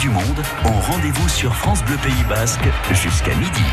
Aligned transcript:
du 0.00 0.08
monde 0.08 0.42
ont 0.64 0.80
rendez-vous 0.80 1.28
sur 1.28 1.54
France 1.54 1.84
Bleu 1.84 1.96
Pays 1.98 2.24
Basque 2.26 2.66
jusqu'à 2.92 3.34
midi. 3.34 3.64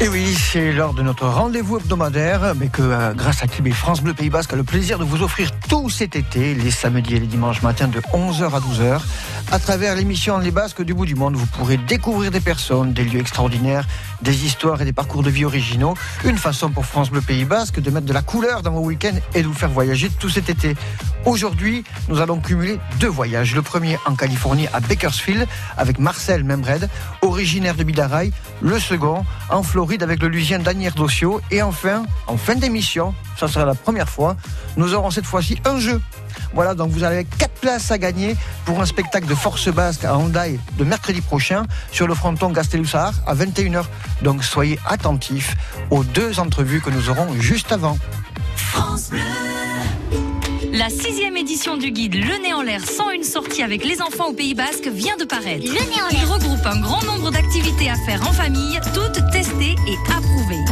Et 0.00 0.08
oui, 0.08 0.32
c'est 0.32 0.70
lors 0.72 0.94
de 0.94 1.02
notre 1.02 1.26
rendez-vous 1.26 1.78
hebdomadaire, 1.78 2.54
mais 2.54 2.68
que 2.68 2.82
euh, 2.82 3.14
grâce 3.14 3.42
à 3.42 3.48
Kibé 3.48 3.72
France 3.72 4.00
Bleu 4.00 4.14
Pays 4.14 4.30
Basque 4.30 4.52
a 4.52 4.56
le 4.56 4.62
plaisir 4.62 4.96
de 4.96 5.02
vous 5.02 5.24
offrir 5.24 5.50
tout 5.68 5.90
cet 5.90 6.14
été, 6.14 6.54
les 6.54 6.70
samedis 6.70 7.16
et 7.16 7.18
les 7.18 7.26
dimanches 7.26 7.62
matins 7.62 7.88
de 7.88 7.98
11h 7.98 8.44
à 8.44 8.60
12h. 8.60 9.00
À 9.50 9.58
travers 9.58 9.96
l'émission 9.96 10.38
Les 10.38 10.52
Basques 10.52 10.82
du 10.82 10.94
bout 10.94 11.04
du 11.04 11.16
monde, 11.16 11.34
vous 11.34 11.46
pourrez 11.46 11.78
découvrir 11.78 12.30
des 12.30 12.38
personnes, 12.38 12.92
des 12.92 13.02
lieux 13.02 13.18
extraordinaires, 13.18 13.88
des 14.22 14.44
histoires 14.44 14.80
et 14.80 14.84
des 14.84 14.92
parcours 14.92 15.24
de 15.24 15.30
vie 15.30 15.44
originaux. 15.44 15.94
Une 16.24 16.38
façon 16.38 16.70
pour 16.70 16.86
France 16.86 17.10
Bleu 17.10 17.20
Pays 17.20 17.44
Basque 17.44 17.80
de 17.80 17.90
mettre 17.90 18.06
de 18.06 18.12
la 18.12 18.22
couleur 18.22 18.62
dans 18.62 18.70
vos 18.70 18.82
week-ends 18.82 19.18
et 19.34 19.42
de 19.42 19.48
vous 19.48 19.54
faire 19.54 19.70
voyager 19.70 20.10
tout 20.10 20.28
cet 20.28 20.48
été. 20.48 20.76
Aujourd'hui, 21.24 21.82
nous 22.08 22.20
allons 22.20 22.38
cumuler 22.38 22.78
deux 23.00 23.08
voyages. 23.08 23.54
Le 23.54 23.62
premier 23.62 23.98
en 24.06 24.14
Californie 24.14 24.68
à 24.72 24.78
Bakersfield 24.78 25.48
avec 25.76 25.98
Marcel 25.98 26.44
Membred, 26.44 26.88
originaire 27.22 27.74
de 27.74 27.82
Bidaraï. 27.82 28.32
Le 28.60 28.78
second 28.78 29.24
en 29.50 29.62
Floride 29.62 29.87
avec 29.96 30.22
le 30.22 30.28
Lusien 30.28 30.58
Daniel 30.58 30.92
Dossio. 30.92 31.40
Et 31.50 31.62
enfin, 31.62 32.04
en 32.26 32.36
fin 32.36 32.54
d'émission, 32.54 33.14
ça 33.38 33.48
sera 33.48 33.64
la 33.64 33.74
première 33.74 34.08
fois, 34.08 34.36
nous 34.76 34.94
aurons 34.94 35.10
cette 35.10 35.24
fois-ci 35.24 35.58
un 35.64 35.78
jeu. 35.78 36.00
Voilà, 36.52 36.74
donc 36.74 36.90
vous 36.90 37.04
avez 37.04 37.24
quatre 37.24 37.54
places 37.60 37.90
à 37.90 37.98
gagner 37.98 38.36
pour 38.64 38.80
un 38.80 38.86
spectacle 38.86 39.26
de 39.26 39.34
force 39.34 39.68
basque 39.68 40.04
à 40.04 40.16
Hondaï 40.16 40.60
de 40.76 40.84
mercredi 40.84 41.20
prochain 41.20 41.66
sur 41.90 42.06
le 42.06 42.14
fronton 42.14 42.50
Gastelusar 42.50 43.12
à 43.26 43.34
21h. 43.34 43.84
Donc 44.22 44.44
soyez 44.44 44.78
attentifs 44.86 45.56
aux 45.90 46.04
deux 46.04 46.38
entrevues 46.38 46.80
que 46.80 46.90
nous 46.90 47.10
aurons 47.10 47.32
juste 47.40 47.72
avant. 47.72 47.98
France. 48.56 49.10
La 50.78 50.88
sixième 50.90 51.36
édition 51.36 51.76
du 51.76 51.90
guide 51.90 52.14
Le 52.14 52.40
Nez 52.40 52.54
en 52.54 52.62
l'air 52.62 52.88
sans 52.88 53.10
une 53.10 53.24
sortie 53.24 53.64
avec 53.64 53.84
les 53.84 54.00
enfants 54.00 54.28
au 54.28 54.32
Pays 54.32 54.54
Basque 54.54 54.86
vient 54.86 55.16
de 55.16 55.24
paraître. 55.24 55.66
Le 55.66 55.72
Nez 55.72 56.00
en 56.00 56.08
Il 56.12 56.18
l'air. 56.18 56.30
regroupe 56.32 56.64
un 56.64 56.78
grand 56.78 57.02
nombre 57.02 57.32
d'activités 57.32 57.90
à 57.90 57.96
faire 57.96 58.22
en 58.22 58.32
famille, 58.32 58.78
toutes 58.94 59.20
testées 59.32 59.74
et 59.88 59.96
approuvées. 60.08 60.62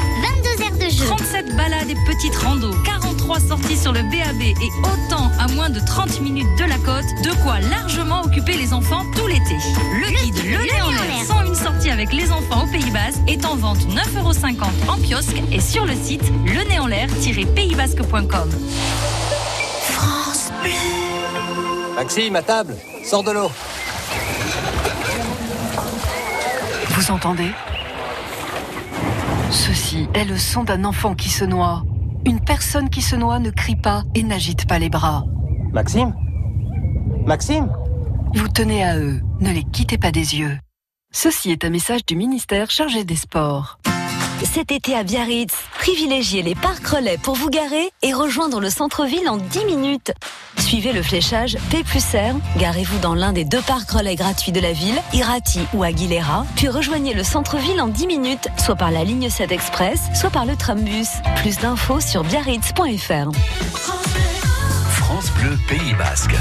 22 0.55 0.63
heures 0.63 0.79
de 0.79 0.89
jeu. 0.95 1.07
37 1.07 1.57
balades 1.57 1.91
et 1.91 1.97
petites 2.07 2.37
randos, 2.37 2.71
43 2.85 3.41
sorties 3.41 3.77
sur 3.77 3.91
le 3.93 4.03
BAB 4.03 4.43
et 4.43 4.55
autant 4.79 5.29
à 5.41 5.49
moins 5.55 5.71
de 5.71 5.81
30 5.81 6.21
minutes 6.21 6.57
de 6.57 6.67
la 6.67 6.79
côte, 6.79 7.05
de 7.25 7.33
quoi 7.43 7.59
largement 7.59 8.21
occuper 8.23 8.57
les 8.57 8.73
enfants 8.73 9.05
tout 9.17 9.27
l'été. 9.27 9.57
Le, 10.01 10.07
guide 10.07 10.37
Le, 10.45 10.59
Nez 10.73 10.83
en 10.83 10.93
l'air 10.93 11.25
sans 11.27 11.43
une 11.45 11.57
sortie 11.57 11.91
avec 11.91 12.13
les 12.13 12.31
enfants 12.31 12.63
au 12.63 12.69
Pays 12.69 12.93
Basque 12.93 13.19
est 13.27 13.45
en 13.45 13.57
vente 13.57 13.81
9,50€ 13.89 14.89
en 14.89 14.99
kiosque 14.99 15.43
et 15.51 15.61
sur 15.61 15.85
le 15.85 15.97
site 15.97 16.23
lenéenlair-paysbasque.com. 16.45 18.51
Maxime, 21.95 22.37
à 22.37 22.43
table, 22.43 22.75
sors 23.05 23.23
de 23.23 23.31
l'eau. 23.31 23.51
Vous 26.91 27.11
entendez? 27.11 27.51
Ceci 29.51 30.09
est 30.15 30.25
le 30.25 30.37
son 30.37 30.65
d'un 30.65 30.85
enfant 30.85 31.15
qui 31.15 31.31
se 31.31 31.45
noie. 31.45 31.83
Une 32.25 32.41
personne 32.41 32.91
qui 32.91 33.03
se 33.03 33.17
noie 33.17 33.39
ne 33.39 33.51
crie 33.51 33.77
pas 33.77 34.03
et 34.15 34.23
n'agite 34.23 34.67
pas 34.67 34.79
les 34.79 34.89
bras. 34.89 35.25
Maxime? 35.73 36.15
Maxime? 37.25 37.71
Vous 38.35 38.49
tenez 38.49 38.85
à 38.85 38.99
eux, 38.99 39.21
ne 39.41 39.51
les 39.51 39.65
quittez 39.65 39.99
pas 39.99 40.11
des 40.11 40.37
yeux. 40.37 40.59
Ceci 41.13 41.51
est 41.51 41.65
un 41.65 41.71
message 41.71 42.05
du 42.05 42.17
ministère 42.17 42.71
chargé 42.71 43.05
des 43.05 43.17
Sports. 43.17 43.79
Cet 44.45 44.71
été 44.71 44.95
à 44.95 45.03
Biarritz, 45.03 45.53
privilégiez 45.79 46.43
les 46.43 46.55
parcs 46.55 46.87
relais 46.87 47.19
pour 47.19 47.35
vous 47.35 47.49
garer 47.49 47.91
et 48.03 48.13
rejoindre 48.13 48.61
le 48.61 48.71
centre-ville 48.71 49.29
en 49.29 49.39
10 49.39 49.65
minutes. 49.65 50.13
Suivez 50.59 50.93
le 50.93 51.03
fléchage 51.03 51.57
P 51.71 51.83
plus 51.85 52.05
R, 52.15 52.35
garez-vous 52.59 52.99
dans 52.99 53.15
l'un 53.15 53.33
des 53.33 53.45
deux 53.45 53.61
parcs 53.63 53.91
relais 53.91 54.15
gratuits 54.15 54.53
de 54.53 54.61
la 54.61 54.73
ville, 54.73 54.97
Irati 55.13 55.61
ou 55.75 55.83
Aguilera, 55.83 56.45
puis 56.57 56.69
rejoignez 56.69 57.15
le 57.15 57.25
centre-ville 57.25 57.81
en 57.81 57.89
10 57.89 58.07
minutes, 58.07 58.49
soit 58.57 58.77
par 58.77 58.91
la 58.91 59.05
ligne 59.05 59.31
7 59.31 59.53
Express, 59.53 60.01
soit 60.15 60.31
par 60.31 60.45
le 60.45 60.57
trambus. 60.57 61.09
Plus 61.37 61.59
d'infos 61.59 62.01
sur 62.01 62.25
biarritz.fr. 62.25 63.31
France 64.89 65.31
Bleu 65.41 65.59
Pays 65.69 65.95
Basque. 65.95 66.35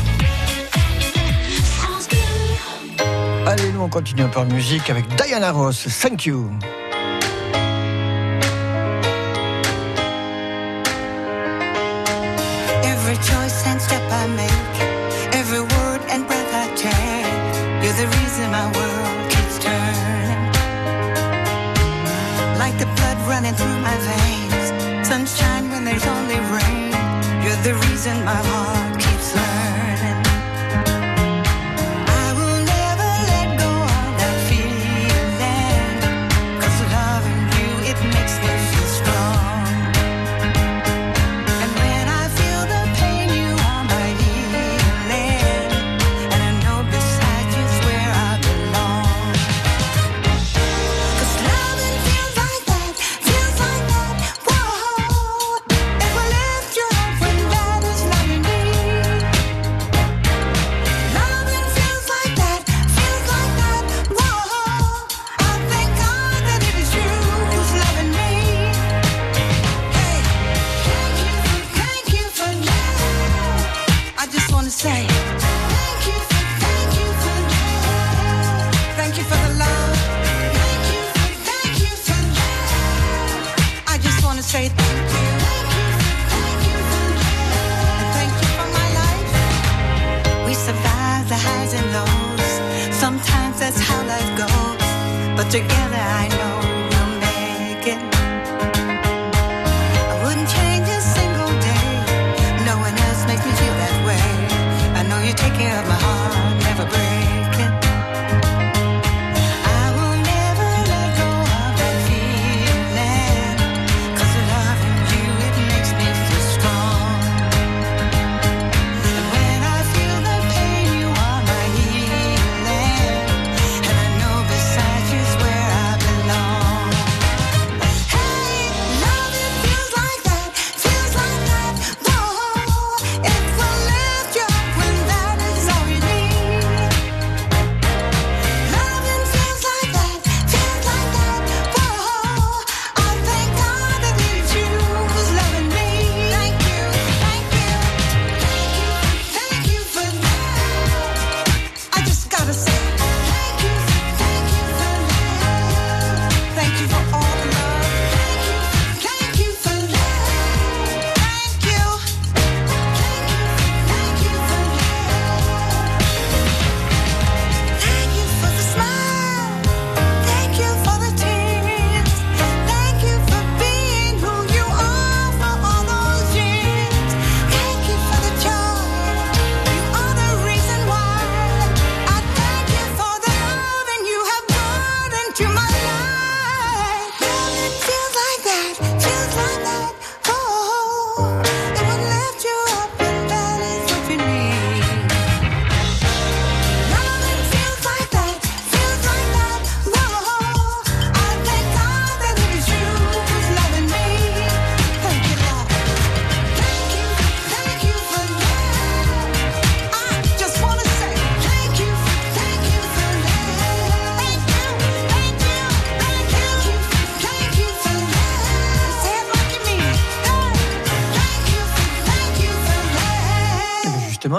Allez, 3.48 3.72
nous 3.72 3.82
on 3.82 3.90
continue 3.90 4.24
un 4.24 4.30
peu 4.30 4.40
en 4.40 4.46
musique 4.46 4.90
avec 4.90 5.06
Diana 5.16 5.52
Ross. 5.52 5.88
Thank 6.02 6.26
you. 6.26 6.50
Only 26.04 26.36
rain, 26.52 26.92
you're 27.42 27.62
the 27.64 27.74
reason 27.88 28.26
my 28.26 28.34
heart 28.34 28.65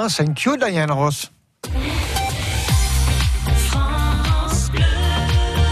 Thank 0.08 0.44
you, 0.44 0.56
Diane 0.56 0.92
Ross. 0.92 1.32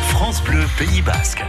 France 0.08 0.42
Bleu 0.42 0.64
Pays 0.76 1.02
Basque. 1.02 1.44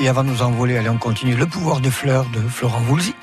Et 0.00 0.08
avant 0.08 0.24
de 0.24 0.30
nous 0.30 0.42
envoler, 0.42 0.76
allez, 0.76 0.88
on 0.88 0.98
continue. 0.98 1.36
Le 1.36 1.46
pouvoir 1.46 1.80
des 1.80 1.90
fleurs 1.90 2.26
de 2.30 2.40
Florent 2.40 2.82
Woolsey. 2.88 3.14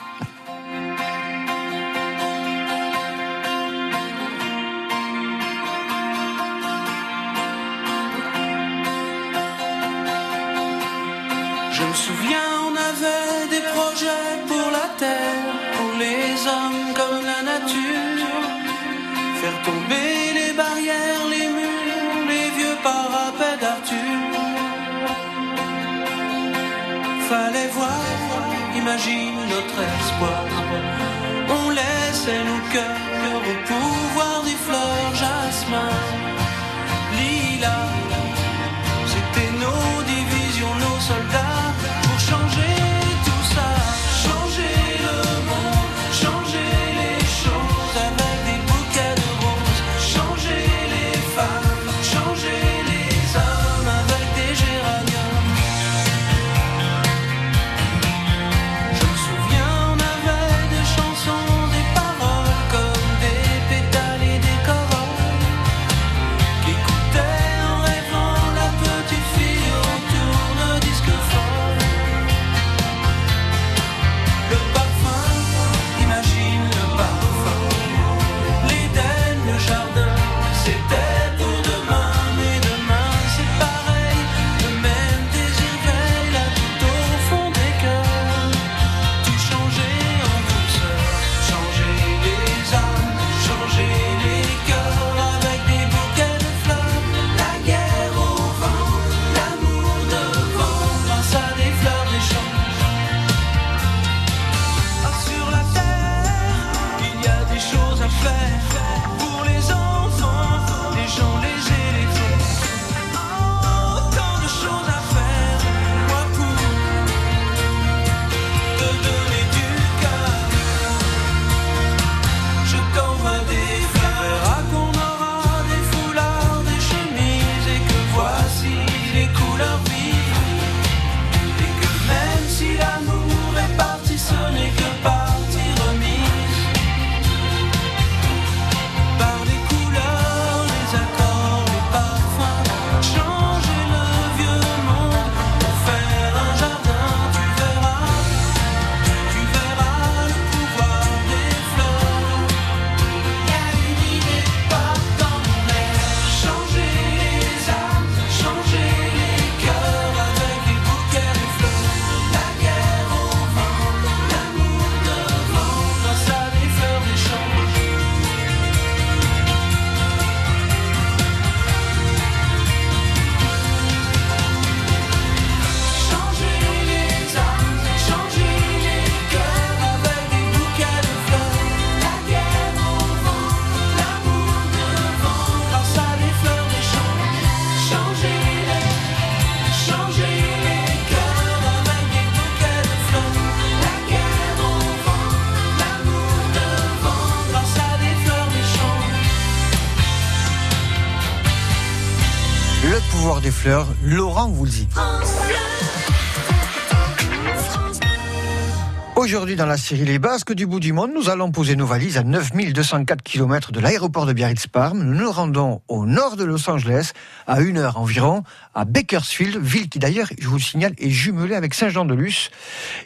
Aujourd'hui, 209.54 209.66
dans 209.68 209.70
la 209.70 209.78
série 209.78 210.06
Les 210.06 210.18
Basques 210.18 210.54
du 210.54 210.66
bout 210.66 210.80
du 210.80 210.94
monde, 210.94 211.12
nous 211.14 211.30
allons 211.30 211.52
poser 211.52 211.76
nos 211.76 211.86
valises 211.86 212.18
à 212.18 212.24
9204 212.24 213.22
km 213.22 213.72
de 213.72 213.80
l'aéroport 213.80 214.26
de 214.26 214.34
Biarritz-Parme. 214.34 215.04
Nous 215.04 215.14
nous 215.14 215.32
rendons 215.32 215.82
au 215.88 216.08
nord 216.08 216.38
de 216.38 216.44
Los 216.44 216.68
Angeles, 216.72 217.12
à 217.46 217.62
une 217.62 217.78
heure 217.78 217.98
environ, 217.98 218.42
à 218.74 218.84
Bakersfield, 218.86 219.58
ville 219.62 219.90
qui 219.90 220.00
d'ailleurs, 220.00 220.28
je 220.40 220.48
vous 220.48 220.56
le 220.56 220.62
signale, 220.62 220.94
est 220.98 221.12
jumelée 221.12 221.54
avec 221.54 221.76
Saint-Jean-de-Luz. 221.76 222.50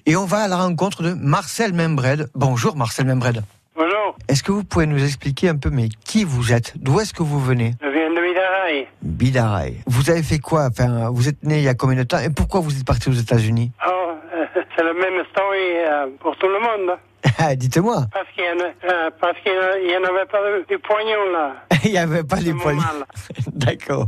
Et 0.06 0.16
on 0.16 0.24
va 0.26 0.38
à 0.38 0.48
la 0.48 0.56
rencontre 0.56 1.04
de 1.04 1.12
Marcel 1.12 1.74
Membred. 1.74 2.30
Bonjour 2.34 2.78
Marcel 2.78 3.08
Membred. 3.08 3.44
Bonjour, 3.76 4.16
Est-ce 4.30 4.42
que 4.42 4.54
vous 4.54 4.64
pouvez 4.64 4.88
nous 4.88 5.04
expliquer 5.04 5.50
un 5.50 5.58
peu, 5.58 5.70
mais 5.70 5.90
qui 6.06 6.24
vous 6.24 6.54
êtes? 6.54 6.74
D'où 6.78 7.02
est-ce 7.02 7.14
que 7.14 7.24
vous 7.24 7.42
venez? 7.42 7.74
Je 7.82 7.90
viens 7.90 8.10
de 8.10 8.22
Midaraï. 8.26 8.88
Bidaraï. 9.02 9.84
Vous 9.86 10.10
avez 10.10 10.24
fait 10.24 10.40
quoi? 10.40 10.70
Enfin, 10.72 11.10
vous 11.12 11.28
êtes 11.28 11.44
né 11.44 11.58
il 11.58 11.64
y 11.64 11.68
a 11.68 11.74
combien 11.74 11.98
de 11.98 12.04
temps? 12.04 12.20
Et 12.20 12.30
pourquoi 12.30 12.62
vous 12.62 12.74
êtes 12.76 12.86
parti 12.86 13.10
aux 13.10 13.14
États-Unis? 13.14 13.72
Oh, 13.86 13.97
c'est 14.78 14.84
la 14.84 14.94
même 14.94 15.24
story 15.32 15.58
euh, 15.78 16.08
pour 16.20 16.36
tout 16.38 16.48
le 16.48 16.60
monde. 16.60 16.98
Ah, 17.40 17.56
Dites-moi. 17.56 18.06
Parce 18.14 18.28
qu'il 18.36 18.44
y 18.46 18.50
en, 18.50 18.60
a- 18.60 18.94
euh, 18.94 19.10
en 19.98 20.04
avait 20.04 20.26
pas 20.28 20.40
du 20.70 20.78
poignon 20.80 21.32
là. 21.34 21.56
il 21.84 21.92
n'y 21.92 21.98
avait 21.98 22.24
pas 22.24 22.38
poignets. 22.54 22.80
moment-là. 22.80 23.06
D'accord. 23.54 24.06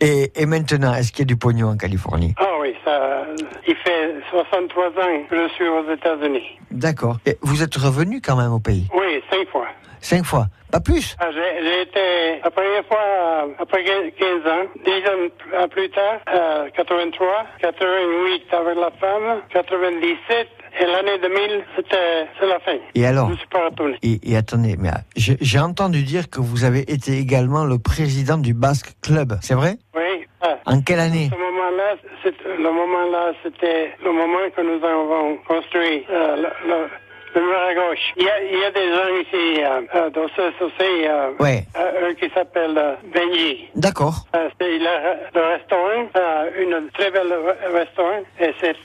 Et, 0.00 0.30
et 0.40 0.46
maintenant, 0.46 0.94
est-ce 0.94 1.10
qu'il 1.10 1.20
y 1.20 1.22
a 1.22 1.26
du 1.26 1.36
pognon 1.36 1.68
en 1.68 1.76
Californie? 1.76 2.34
Ah 2.38 2.44
oui, 2.60 2.74
ça, 2.84 3.22
il 3.66 3.74
fait 3.76 4.14
63 4.30 4.84
ans 4.88 4.90
que 5.30 5.36
je 5.36 5.48
suis 5.54 5.66
aux 5.68 5.90
États-Unis. 5.90 6.58
D'accord. 6.70 7.16
Vous 7.42 7.62
êtes 7.62 7.74
revenu 7.76 8.20
quand 8.20 8.36
même 8.36 8.52
au 8.52 8.60
pays? 8.60 8.86
Oui, 8.94 9.22
cinq 9.30 9.48
fois. 9.48 9.66
Cinq 10.04 10.24
fois 10.24 10.46
Pas 10.70 10.80
plus 10.80 11.16
Ah, 11.18 11.28
j'ai 11.32 11.80
été 11.82 12.40
la 12.44 12.50
première 12.50 12.84
fois 12.86 12.98
euh, 13.00 13.46
après 13.58 13.82
15 13.84 14.46
ans, 14.52 14.66
10 14.84 14.90
ans 14.90 15.28
p- 15.38 15.68
plus 15.70 15.88
tard, 15.90 16.20
euh, 16.34 16.68
83, 16.76 17.26
88 17.60 18.42
avec 18.52 18.76
la 18.76 18.90
femme, 19.00 19.40
97 19.50 20.46
et 20.80 20.84
l'année 20.86 21.18
2000, 21.22 21.64
c'était 21.76 22.26
c'est 22.38 22.46
la 22.46 22.58
fin. 22.60 22.76
Et 22.94 23.06
alors 23.06 23.28
Je 23.28 23.32
ne 23.32 23.38
suis 23.38 23.46
pas 23.48 23.64
retourné. 23.64 23.96
et, 24.02 24.18
et 24.30 24.36
attendez, 24.36 24.76
mais 24.78 24.90
ah, 24.92 25.00
j'ai 25.16 25.58
entendu 25.58 26.02
dire 26.02 26.28
que 26.28 26.40
vous 26.40 26.64
avez 26.64 26.80
été 26.80 27.12
également 27.18 27.64
le 27.64 27.78
président 27.78 28.36
du 28.36 28.52
Basque 28.52 28.92
Club, 29.00 29.34
c'est 29.40 29.54
vrai? 29.54 29.76
Oui. 29.96 30.26
ah. 30.42 30.56
En 30.66 30.82
quelle 30.82 31.00
année? 31.00 31.30
Ce 31.32 31.38
moment-là, 31.38 31.94
c'est- 32.22 32.44
le 32.58 32.70
moment-là, 32.70 33.32
c'était 33.42 33.92
le 34.04 34.12
moment 34.12 34.44
que 34.54 34.60
nous 34.60 34.84
avons 34.84 35.36
construit 35.48 36.04
euh, 36.10 36.36
le, 36.36 36.48
le- 36.68 36.88
le 37.34 37.40
mur 37.40 37.58
à 37.58 37.74
gauche. 37.74 38.12
Il 38.16 38.24
y 38.24 38.28
a, 38.30 38.42
il 38.42 38.58
y 38.58 38.64
a 38.64 38.70
des 38.70 38.88
gens 38.88 39.08
ici, 39.20 39.62
euh, 39.64 39.80
euh, 39.94 40.10
dans 40.10 40.28
ce 40.28 40.64
aussi, 40.64 41.06
euh, 41.06 41.30
Ouais. 41.40 41.64
euh, 41.76 42.10
un 42.10 42.14
qui 42.14 42.28
s'appelle 42.34 42.76
euh, 42.76 42.94
Benji. 43.14 43.68
D'accord. 43.74 44.14
Euh, 44.36 44.48
c'est 44.60 44.76
il 44.76 44.86
a 44.86 45.16
le 45.34 45.40
restaurant, 45.56 46.08
euh, 46.16 46.50
une 46.58 46.90
très 46.90 47.10
belle 47.10 47.28
re- 47.32 47.72
restaurant, 47.72 48.20
et 48.40 48.52
c'est 48.60 48.76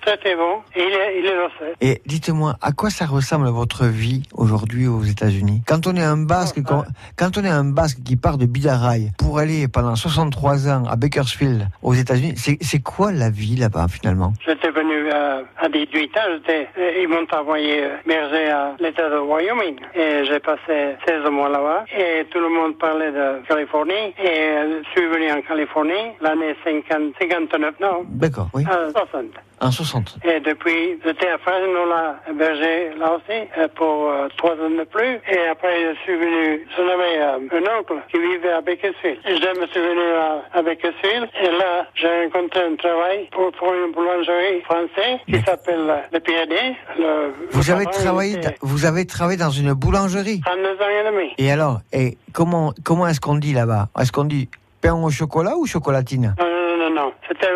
très 0.00 0.36
bon. 0.36 0.62
Et 0.74 0.82
il 0.82 0.92
est, 0.92 1.18
il 1.20 1.26
est 1.26 1.36
lancé. 1.36 1.74
Et 1.80 2.02
dites-moi, 2.06 2.54
à 2.60 2.72
quoi 2.72 2.90
ça 2.90 3.06
ressemble 3.06 3.48
votre 3.48 3.84
vie 3.86 4.22
aujourd'hui 4.34 4.86
aux 4.86 5.02
États-Unis? 5.02 5.62
Quand 5.66 5.86
on 5.86 5.94
est 5.96 6.02
un 6.02 6.16
basque, 6.18 6.62
quand, 6.66 6.84
quand 7.16 7.36
on 7.38 7.44
est 7.44 7.48
un 7.50 7.64
basque 7.64 7.98
qui 8.04 8.16
part 8.16 8.38
de 8.38 8.46
Bidaraï 8.46 9.10
pour 9.18 9.38
aller 9.38 9.68
pendant 9.68 9.96
63 9.96 10.68
ans 10.68 10.84
à 10.88 10.96
Bakersfield 10.96 11.68
aux 11.82 11.94
États-Unis, 11.94 12.34
c'est 12.36 12.82
quoi 12.82 13.12
la 13.12 13.30
vie 13.30 13.56
là-bas 13.56 13.86
finalement? 13.88 14.32
J'étais 14.46 14.70
venu 14.70 15.08
euh, 15.12 15.42
à 15.60 15.68
18 15.68 16.16
ans, 16.16 16.20
euh, 16.48 16.64
ils 17.00 17.08
m'ont 17.08 17.26
envoyé 17.38 17.84
euh, 17.84 17.96
berger 18.06 18.50
à 18.50 18.74
l'État 18.80 19.08
de 19.10 19.18
Wyoming. 19.18 19.76
Et 19.94 20.24
j'ai 20.26 20.40
passé 20.40 20.96
16 21.06 21.30
mois 21.30 21.48
là-bas. 21.48 21.84
Et 21.96 22.24
tout 22.30 22.40
le 22.40 22.48
monde 22.48 22.78
parlait 22.78 23.12
de 23.12 23.46
Californie. 23.46 24.14
Et 24.22 24.82
je 24.84 24.88
suis 24.92 25.06
venu 25.08 25.30
en 25.32 25.40
Californie 25.42 26.12
l'année 26.20 26.54
50, 26.64 27.14
59, 27.20 27.74
non, 27.80 28.04
D'accord, 28.08 28.48
oui. 28.54 28.64
euh, 28.70 28.90
60. 28.92 29.26
En 29.60 29.70
60. 29.72 30.18
Et 30.24 30.38
depuis, 30.40 30.98
j'étais 31.04 31.28
à 31.28 31.38
Fresno, 31.38 31.84
là, 31.88 32.16
berger, 32.32 32.90
là 32.98 33.14
aussi, 33.16 33.38
euh, 33.58 33.66
pour 33.74 34.08
euh, 34.10 34.28
trois 34.36 34.52
ans 34.52 34.70
de 34.70 34.84
plus. 34.84 35.20
Et 35.28 35.48
après, 35.50 35.94
je 35.94 36.00
suis 36.02 36.16
venu, 36.16 36.64
je 36.76 36.82
n'avais 36.82 37.18
euh, 37.18 37.58
un 37.58 37.78
oncle 37.80 37.94
qui 38.10 38.18
vivait 38.18 38.52
à. 38.52 38.60
Et 38.68 39.36
je 39.36 39.60
me 39.60 39.66
suis 39.66 39.80
venu 39.80 40.12
à, 40.14 40.44
à. 40.54 40.60
Et 40.60 41.50
là, 41.58 41.86
j'ai 41.94 42.08
rencontré 42.24 42.60
un 42.60 42.76
travail 42.76 43.28
pour, 43.32 43.50
pour 43.52 43.72
une 43.74 43.92
boulangerie 43.92 44.60
française 44.62 45.18
qui 45.26 45.40
s'appelle 45.42 45.88
euh, 45.90 46.00
le 46.12 46.20
PAD. 46.20 46.54
Le, 46.98 47.32
Vous 47.50 47.70
avez 47.70 47.86
travaillé, 47.86 48.38
vous 48.60 48.84
avez 48.84 49.06
travaillé 49.06 49.38
dans 49.38 49.50
une 49.50 49.72
boulangerie? 49.72 50.40
32 50.44 50.68
ans 50.68 50.74
et 50.88 51.10
demi. 51.10 51.34
Et 51.38 51.50
alors, 51.50 51.80
et 51.92 52.16
comment 52.32 52.72
comment 52.84 53.08
est-ce 53.08 53.20
qu'on 53.20 53.36
dit 53.36 53.54
là-bas? 53.54 53.88
Est-ce 53.98 54.12
qu'on 54.12 54.24
dit 54.24 54.48
pain 54.80 54.94
au 54.94 55.10
chocolat 55.10 55.56
ou 55.56 55.66
chocolatine? 55.66 56.34
Non, 56.38 56.46
non, 56.46 56.76
non, 56.76 56.94
non. 56.94 57.12
C'était 57.28 57.48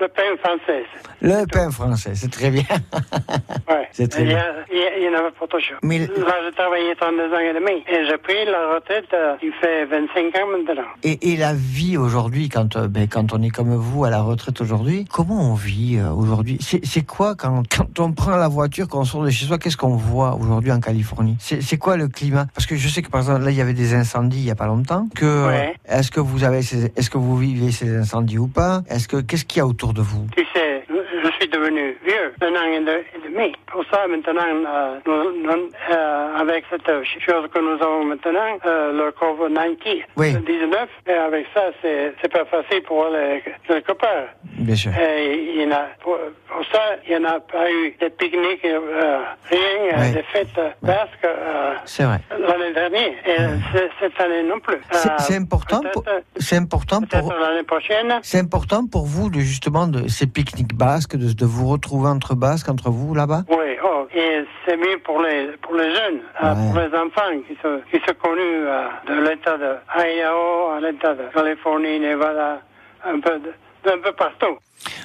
le 0.00 0.08
pain 0.08 0.22
français. 0.42 0.84
Le 1.22 1.46
pain 1.46 1.70
français, 1.70 2.12
c'est 2.14 2.30
très 2.30 2.50
bien. 2.50 2.64
Ouais. 3.68 3.88
C'est 3.92 4.08
très 4.08 4.22
il, 4.22 4.26
y 4.26 4.34
bien. 4.34 4.38
a, 4.38 4.44
il 4.70 4.78
y 4.78 4.82
a- 4.82 4.98
il 4.98 5.04
y 5.04 5.08
en 5.08 5.18
avait 5.18 5.30
pas 5.30 5.46
trop 5.46 5.58
chaud. 5.58 5.74
Mais- 5.82 5.98
Là, 6.00 6.34
j'ai 6.44 6.52
travaillé 6.54 6.94
32 6.96 7.32
ans 7.34 7.38
et 7.38 7.54
demi. 7.54 7.82
Et 7.88 8.04
j'ai 8.08 8.18
pris 8.18 8.44
la 8.44 8.74
retraite, 8.74 9.06
euh, 9.14 9.36
il 9.42 9.52
fait 9.52 9.86
25 9.86 10.36
ans 10.36 10.46
maintenant. 10.52 10.82
Et, 11.02 11.32
et 11.32 11.36
la 11.36 11.54
vie 11.54 11.96
aujourd'hui, 11.96 12.48
quand, 12.48 12.76
euh, 12.76 12.88
ben, 12.88 13.08
quand 13.08 13.32
on 13.32 13.42
est 13.42 13.48
comme 13.50 13.74
vous 13.74 14.04
à 14.04 14.10
la 14.10 14.20
retraite 14.20 14.60
aujourd'hui, 14.60 15.06
comment 15.10 15.50
on 15.52 15.54
vit 15.54 15.96
euh, 15.98 16.10
aujourd'hui? 16.10 16.58
C'est 16.60 17.06
quoi 17.06 17.34
quand, 17.34 17.62
quand 17.74 18.00
on 18.00 18.12
prend 18.12 18.36
la 18.36 18.48
voiture, 18.48 18.86
quand 18.88 19.00
on 19.00 19.04
sort 19.04 19.24
de 19.24 19.30
chez 19.30 19.46
soi, 19.46 19.58
qu'est-ce 19.58 19.76
qu'on 19.76 19.96
voit 19.96 20.34
aujourd'hui 20.34 20.72
en 20.72 20.80
Californie? 20.80 21.36
C'est 21.40 21.78
quoi 21.78 21.96
le 21.96 22.08
climat? 22.08 22.46
Parce 22.54 22.66
que 22.66 22.76
je 22.76 22.88
sais 22.88 23.02
que 23.02 23.10
par 23.10 23.20
exemple 23.22 23.42
là 23.44 23.50
il 23.50 23.56
y 23.56 23.60
avait 23.60 23.72
des 23.74 23.94
incendies 23.94 24.38
il 24.38 24.44
y 24.46 24.50
a 24.50 24.54
pas 24.56 24.66
longtemps. 24.66 25.06
Que 25.14 25.46
Ouais. 25.48 25.74
est-ce 25.88 26.10
que 26.10 26.20
vous 26.20 26.44
avez, 26.44 26.62
ces- 26.62 26.92
est-ce 26.96 27.08
que 27.10 27.18
vous 27.18 27.36
vivez 27.36 27.72
ces 27.72 27.96
incendies 27.96 28.38
ou 28.38 28.46
pas? 28.48 28.82
Est-ce 28.88 29.08
que 29.08 29.18
qu'est-ce 29.20 29.44
qu'il 29.44 29.58
y 29.58 29.60
a 29.60 29.66
autour 29.66 29.83
de 29.92 30.02
vous. 30.02 30.26
Je 30.36 31.30
suis 31.38 31.48
devenu 31.48 31.83
un 32.42 32.54
an 32.54 32.64
et 32.72 32.80
de- 32.80 33.04
et 33.14 33.28
demi. 33.28 33.52
Pour 33.66 33.84
ça, 33.90 34.06
maintenant, 34.08 34.42
euh, 34.42 34.98
nous- 35.06 35.42
nous- 35.42 35.68
euh, 35.90 36.36
avec 36.38 36.64
cette 36.70 36.86
chose 37.20 37.48
que 37.52 37.58
nous 37.60 37.82
avons 37.82 38.04
maintenant, 38.04 38.58
euh, 38.66 38.92
le 38.92 39.10
COVID-19, 39.12 40.04
Oui. 40.16 40.32
19, 40.46 40.88
et 41.06 41.12
avec 41.12 41.46
ça, 41.54 41.62
c'est 41.82 42.14
c'est 42.20 42.32
pas 42.32 42.44
facile 42.46 42.82
pour 42.84 43.06
les, 43.12 43.42
les 43.68 43.82
copains. 43.82 44.26
Bien 44.58 44.76
sûr. 44.76 44.92
Et 44.98 45.52
il 45.56 45.62
y 45.62 45.66
en 45.66 45.72
a, 45.76 45.86
pour, 46.02 46.16
pour 46.48 46.64
ça, 46.72 46.96
il 47.06 47.10
n'y 47.18 47.26
en 47.26 47.28
a 47.28 47.40
pas 47.40 47.70
eu 47.70 47.94
de 48.00 48.08
pique-nique, 48.08 48.62
rien, 48.62 49.98
Ouais. 49.98 50.12
de 50.12 50.22
fêtes 50.32 50.48
euh, 50.58 50.70
basques 50.82 51.26
C'est 51.84 52.04
vrai. 52.04 52.20
l'année 52.30 52.72
dernière, 52.72 53.12
et 53.26 53.36
c'est- 53.72 53.90
cette 54.00 54.20
année 54.20 54.42
non 54.44 54.60
plus. 54.60 54.78
C'est 55.18 55.36
important. 55.36 55.80
Pour, 55.92 56.04
c'est 56.36 56.56
important 56.56 57.00
pour. 57.02 57.32
l'année 57.32 57.62
prochaine. 57.64 58.18
C'est 58.22 58.38
important 58.38 58.86
pour 58.86 59.04
vous 59.06 59.28
de 59.30 59.40
justement 59.40 59.86
de 59.86 60.08
ces 60.08 60.26
pique-niques 60.26 60.74
basques, 60.74 61.16
de, 61.16 61.32
de 61.32 61.44
vous 61.44 61.68
retrouver 61.68 62.08
entre 62.08 62.23
basques, 62.32 62.70
entre 62.70 62.88
vous 62.88 63.14
là-bas? 63.14 63.42
Oui, 63.50 63.76
oh, 63.84 64.06
et 64.14 64.44
c'est 64.64 64.78
mieux 64.78 64.98
pour 65.04 65.20
les 65.20 65.48
pour 65.60 65.74
les 65.74 65.90
jeunes, 65.94 66.20
euh, 66.42 66.54
Ouais. 66.54 66.72
pour 66.72 66.80
les 66.80 66.98
enfants 66.98 67.38
qui 67.46 67.54
sont 67.60 67.80
qui 67.90 67.98
sont 68.06 68.14
connus 68.22 68.40
euh, 68.66 68.88
de 69.06 69.28
l'État 69.28 69.58
de 69.58 69.74
Idaho 69.94 70.70
à 70.76 70.80
l'État 70.80 71.12
de 71.14 71.24
Californie, 71.34 72.00
Nevada, 72.00 72.60
un 73.04 73.20
peu 73.20 73.38
de, 73.40 73.52
d'un 73.84 73.98
peu 73.98 74.12
partout. 74.12 74.56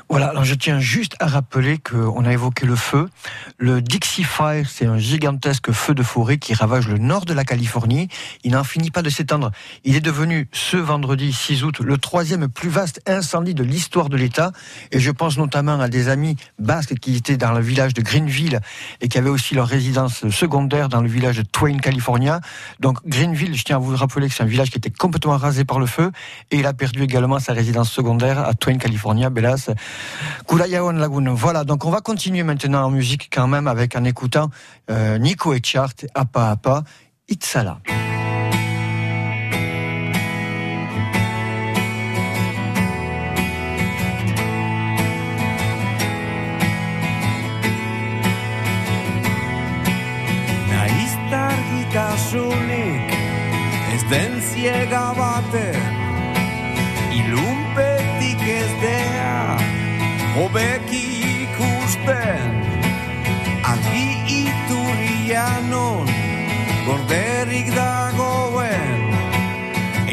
Voilà, 0.10 0.28
alors 0.28 0.44
je 0.44 0.56
tiens 0.56 0.80
juste 0.80 1.16
à 1.20 1.28
rappeler 1.28 1.78
qu'on 1.78 2.26
a 2.26 2.34
évoqué 2.34 2.66
le 2.66 2.76
feu. 2.76 3.10
Le 3.58 3.82
Dixie 3.82 4.24
Fire, 4.24 4.66
c'est 4.70 4.86
un 4.86 4.98
gigantesque 4.98 5.72
feu 5.72 5.94
de 5.94 6.04
forêt 6.04 6.38
qui 6.38 6.54
ravage 6.54 6.88
le 6.88 6.98
nord 6.98 7.26
de 7.26 7.34
la 7.34 7.46
Californie. 7.46 8.08
Il 8.44 8.52
n'en 8.52 8.64
finit 8.64 8.92
pas 8.92 9.02
de 9.02 9.10
s'étendre. 9.10 9.52
Il 9.84 9.96
est 9.96 10.02
devenu, 10.02 10.50
ce 10.52 10.78
vendredi 10.78 11.32
6 11.32 11.64
août, 11.64 11.80
le 11.80 11.98
troisième 11.98 12.48
plus 12.48 12.70
vaste 12.70 13.02
incendie 13.08 13.54
de 13.54 13.64
l'histoire 13.64 14.10
de 14.10 14.18
l'État. 14.18 14.52
Et 14.92 15.00
je 15.00 15.12
pense 15.12 15.38
notamment 15.38 15.80
à 15.80 15.88
des 15.88 16.10
amis 16.10 16.36
basques 16.58 16.96
qui 16.96 17.16
étaient 17.16 17.38
dans 17.38 17.52
le 17.52 17.62
village 17.62 17.94
de 17.94 18.02
Greenville 18.02 18.60
et 19.02 19.08
qui 19.08 19.18
avaient 19.18 19.30
aussi 19.30 19.56
leur 19.56 19.68
résidence 19.68 20.28
secondaire 20.30 20.90
dans 20.90 21.02
le 21.02 21.10
village 21.10 21.38
de 21.38 21.44
Twain, 21.44 21.78
California. 21.78 22.42
Donc 22.80 22.98
Greenville, 23.08 23.56
je 23.56 23.64
tiens 23.64 23.78
à 23.78 23.80
vous 23.80 23.96
rappeler 23.96 24.28
que 24.28 24.34
c'est 24.34 24.44
un 24.44 24.48
village 24.48 24.72
qui 24.72 24.78
était 24.78 24.90
complètement 24.90 25.38
rasé 25.38 25.66
par 25.66 25.80
le 25.80 25.86
feu 25.86 26.12
et 26.52 26.58
il 26.58 26.66
a 26.66 26.74
perdu 26.74 27.04
également 27.04 27.40
sa 27.40 27.54
résidence 27.54 27.92
secondaire 27.92 28.40
à 28.40 28.54
Twain, 28.54 28.78
California, 28.78 29.30
Belas. 29.66 29.78
Kulayawan 30.48 30.98
Lagoon. 30.98 31.34
Voilà, 31.34 31.64
donc 31.64 31.86
on 31.86 31.92
va 31.92 32.02
continuer 32.02 32.44
maintenant 32.44 32.84
en 32.86 32.90
musique 32.90 33.30
quand 33.32 33.48
même 33.48 33.68
avec 33.68 33.96
en 33.96 34.04
écoutant 34.04 34.50
euh, 34.90 35.18
Nico 35.18 35.54
et 35.54 35.62
Chart, 35.64 35.94
Apa 36.16 36.52
Apa, 36.52 36.84
Itzala. 37.28 37.80
Naiztargitasunik 50.70 53.14
ez 53.94 54.04
den 54.10 54.42
ziega 54.42 55.14
hobeki 60.40 61.04
ikusten 61.44 62.48
Argi 63.70 64.08
iturrianon 64.44 66.08
gorderik 66.88 67.68
dagoen. 67.76 69.04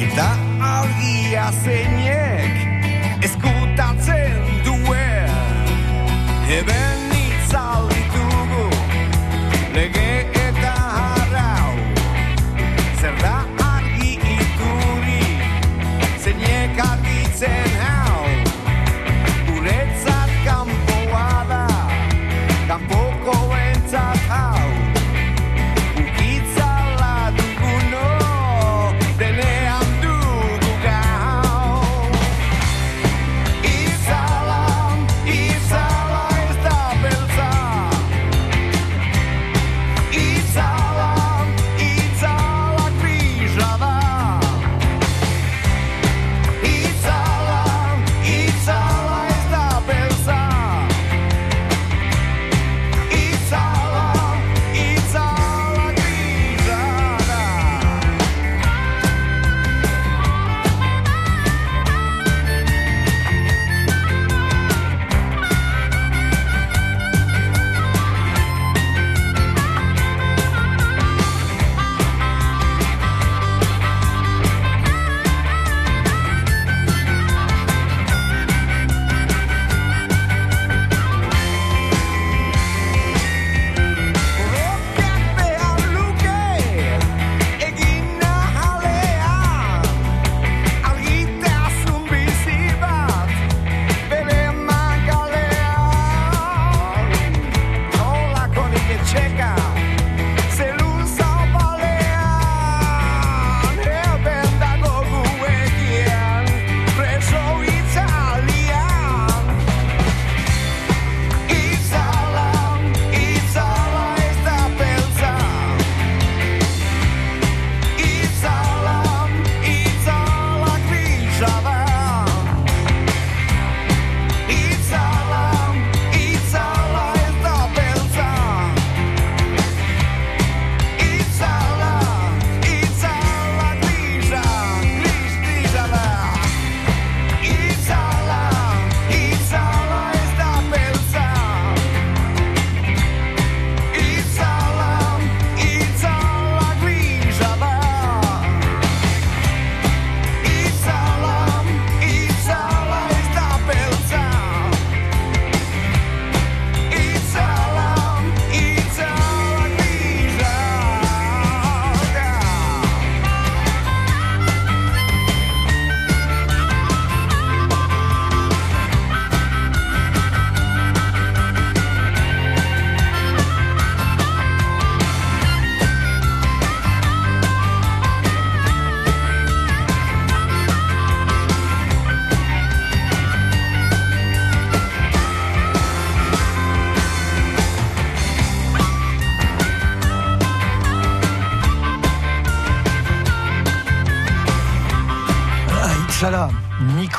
Eta 0.02 0.28
argia 0.60 1.46
zeinek 1.62 3.24
eskutatzen 3.24 4.36
duen. 4.66 5.32
Eben 6.58 6.95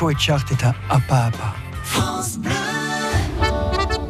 Nico 0.08 0.10
Echart 0.10 0.44
est 0.50 0.64
à 0.64 0.74
Apa 0.88 1.26
Apa. 1.26 1.54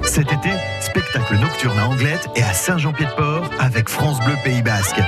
Cet 0.05 0.33
été, 0.33 0.51
spectacle 0.81 1.37
nocturne 1.37 1.79
à 1.79 1.89
Anglette 1.89 2.29
et 2.37 2.43
à 2.43 2.53
Saint-Jean-Pied-de-Port 2.53 3.51
avec 3.59 3.89
France 3.89 4.19
Bleu 4.21 4.35
Pays 4.45 4.63
Basque. 4.63 5.01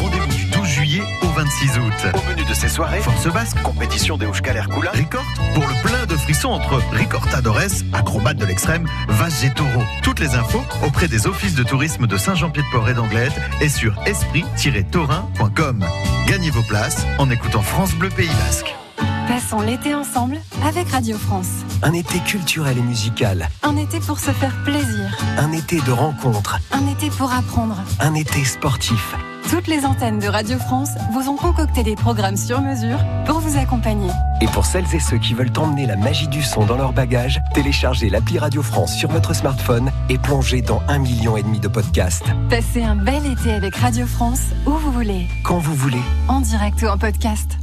Rendez-vous 0.00 0.34
du 0.34 0.44
12 0.46 0.66
juillet 0.66 1.02
au 1.22 1.26
26 1.26 1.78
août. 1.78 2.14
Au 2.14 2.30
menu 2.30 2.44
de 2.44 2.54
ces 2.54 2.68
soirées, 2.68 3.00
Force 3.00 3.32
Basque, 3.32 3.62
compétition 3.62 4.16
des 4.16 4.26
Euskal 4.26 4.66
Kula, 4.68 4.92
Record, 4.92 5.24
pour 5.54 5.66
le 5.66 5.74
plein 5.82 6.06
de 6.06 6.16
frissons 6.16 6.50
entre 6.50 6.82
Ricortadores, 6.92 7.82
acrobate 7.92 8.36
de 8.36 8.46
l'extrême, 8.46 8.86
Vache 9.08 9.44
et 9.44 9.50
Taureau. 9.50 9.84
Toutes 10.02 10.20
les 10.20 10.34
infos 10.34 10.64
auprès 10.84 11.08
des 11.08 11.26
offices 11.26 11.54
de 11.54 11.62
tourisme 11.62 12.06
de 12.06 12.16
Saint-Jean-Pied-de-Port 12.16 12.88
et 12.88 12.94
d'Anglette 12.94 13.34
et 13.60 13.68
sur 13.68 13.94
esprit-taurin.com. 14.06 15.84
Gagnez 16.26 16.50
vos 16.50 16.62
places 16.62 17.06
en 17.18 17.30
écoutant 17.30 17.62
France 17.62 17.94
Bleu 17.94 18.08
Pays 18.08 18.28
Basque. 18.46 18.74
Passons 19.52 19.66
l'été 19.66 19.94
ensemble 19.94 20.38
avec 20.66 20.88
Radio 20.88 21.18
France. 21.18 21.50
Un 21.82 21.92
été 21.92 22.20
culturel 22.20 22.78
et 22.78 22.82
musical. 22.82 23.50
Un 23.62 23.76
été 23.76 24.00
pour 24.00 24.18
se 24.18 24.30
faire 24.30 24.54
plaisir. 24.64 25.14
Un 25.36 25.52
été 25.52 25.78
de 25.82 25.92
rencontres. 25.92 26.58
Un 26.70 26.86
été 26.90 27.10
pour 27.10 27.30
apprendre. 27.30 27.76
Un 28.00 28.14
été 28.14 28.46
sportif. 28.46 29.14
Toutes 29.50 29.66
les 29.66 29.84
antennes 29.84 30.20
de 30.20 30.26
Radio 30.26 30.58
France 30.58 30.88
vous 31.12 31.28
ont 31.28 31.36
concocté 31.36 31.82
des 31.82 31.96
programmes 31.96 32.38
sur 32.38 32.62
mesure 32.62 32.96
pour 33.26 33.40
vous 33.40 33.58
accompagner. 33.58 34.08
Et 34.40 34.46
pour 34.46 34.64
celles 34.64 34.86
et 34.94 35.00
ceux 35.00 35.18
qui 35.18 35.34
veulent 35.34 35.52
emmener 35.58 35.84
la 35.84 35.96
magie 35.96 36.28
du 36.28 36.42
son 36.42 36.64
dans 36.64 36.78
leur 36.78 36.94
bagage, 36.94 37.38
téléchargez 37.52 38.08
l'appli 38.08 38.38
Radio 38.38 38.62
France 38.62 38.94
sur 38.94 39.10
votre 39.10 39.34
smartphone 39.34 39.92
et 40.08 40.16
plongez 40.16 40.62
dans 40.62 40.80
un 40.88 40.98
million 40.98 41.36
et 41.36 41.42
demi 41.42 41.60
de 41.60 41.68
podcasts. 41.68 42.24
Passez 42.48 42.82
un 42.82 42.96
bel 42.96 43.26
été 43.26 43.52
avec 43.52 43.76
Radio 43.76 44.06
France 44.06 44.40
où 44.64 44.70
vous 44.70 44.92
voulez, 44.92 45.28
Quand 45.44 45.58
vous 45.58 45.74
voulez. 45.74 46.00
en 46.28 46.40
direct 46.40 46.80
ou 46.80 46.86
en 46.86 46.96
podcast. 46.96 47.58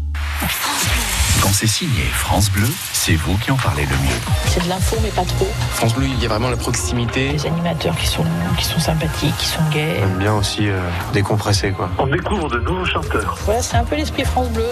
Quand 1.41 1.53
c'est 1.53 1.67
signé 1.67 2.03
France 2.03 2.51
Bleu, 2.51 2.67
c'est 2.91 3.15
vous 3.15 3.37
qui 3.37 3.51
en 3.51 3.55
parlez 3.55 3.85
le 3.85 3.95
mieux. 3.95 4.19
C'est 4.47 4.63
de 4.63 4.69
l'info, 4.69 4.97
mais 5.01 5.09
pas 5.09 5.23
trop. 5.23 5.47
France 5.71 5.95
Bleu, 5.95 6.07
il 6.07 6.21
y 6.21 6.25
a 6.25 6.29
vraiment 6.29 6.49
la 6.49 6.57
proximité. 6.57 7.31
Les 7.31 7.45
animateurs 7.45 7.95
qui 7.97 8.07
sont, 8.07 8.25
qui 8.57 8.65
sont 8.65 8.79
sympathiques, 8.79 9.35
qui 9.37 9.45
sont 9.45 9.61
gays. 9.71 9.97
J'aime 9.99 10.17
bien 10.17 10.33
aussi 10.35 10.67
euh, 10.69 10.79
décompresser 11.13 11.71
quoi. 11.71 11.89
On 11.97 12.07
découvre 12.07 12.49
de 12.49 12.59
nouveaux 12.59 12.85
chanteurs. 12.85 13.37
Voilà, 13.45 13.61
c'est 13.61 13.77
un 13.77 13.85
peu 13.85 13.95
l'esprit 13.95 14.25
France 14.25 14.49
Bleu. 14.49 14.69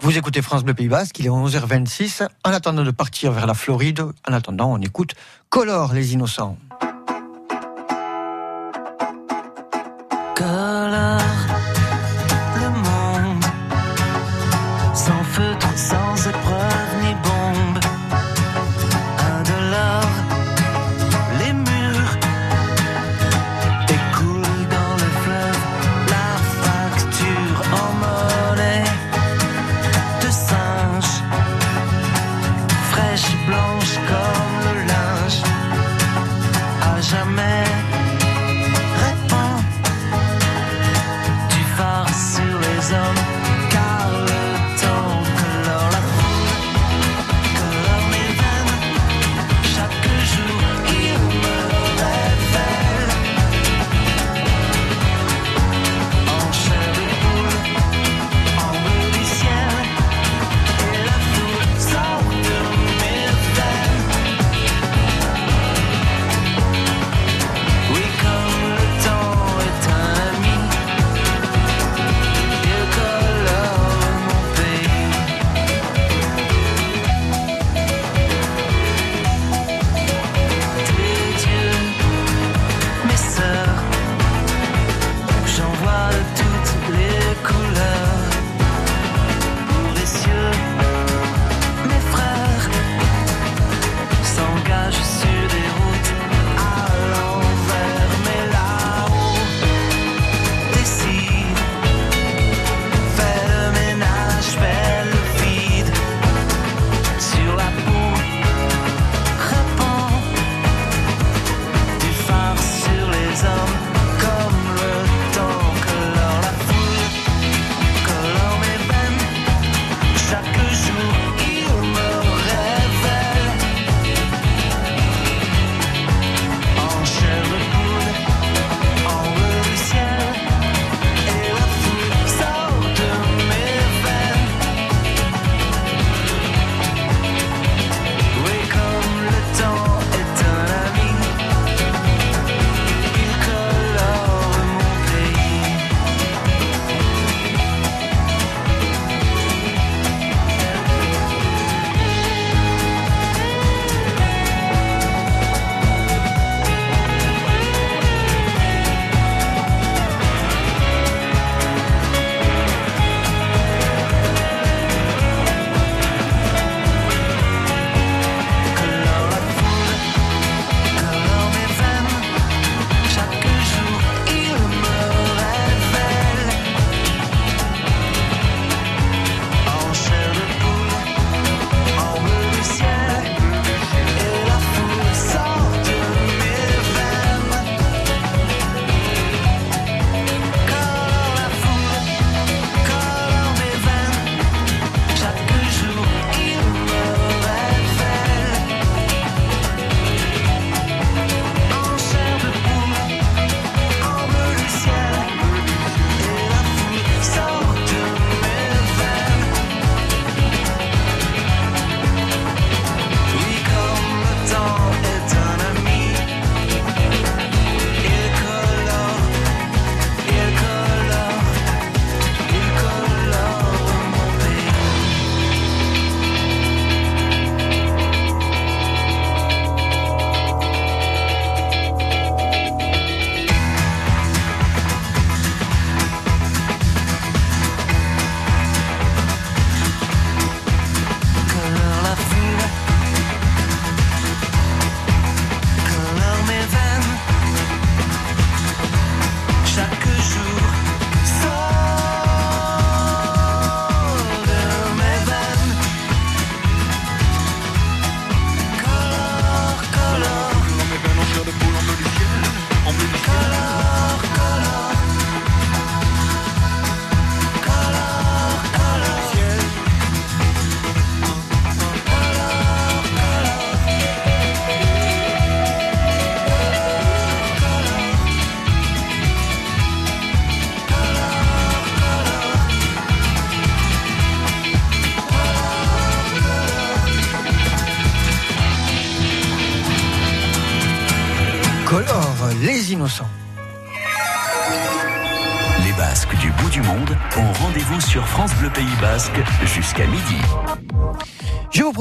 Vous 0.00 0.16
écoutez 0.16 0.42
France 0.42 0.62
Bleu 0.62 0.74
Pays 0.74 0.88
Basque, 0.88 1.18
il 1.18 1.26
est 1.26 1.30
11h26. 1.30 2.28
En 2.44 2.52
attendant 2.52 2.84
de 2.84 2.90
partir 2.90 3.32
vers 3.32 3.46
la 3.46 3.54
Floride, 3.54 4.02
en 4.28 4.32
attendant, 4.32 4.72
on 4.72 4.80
écoute 4.80 5.14
Color 5.48 5.94
les 5.94 6.12
innocents. 6.12 6.58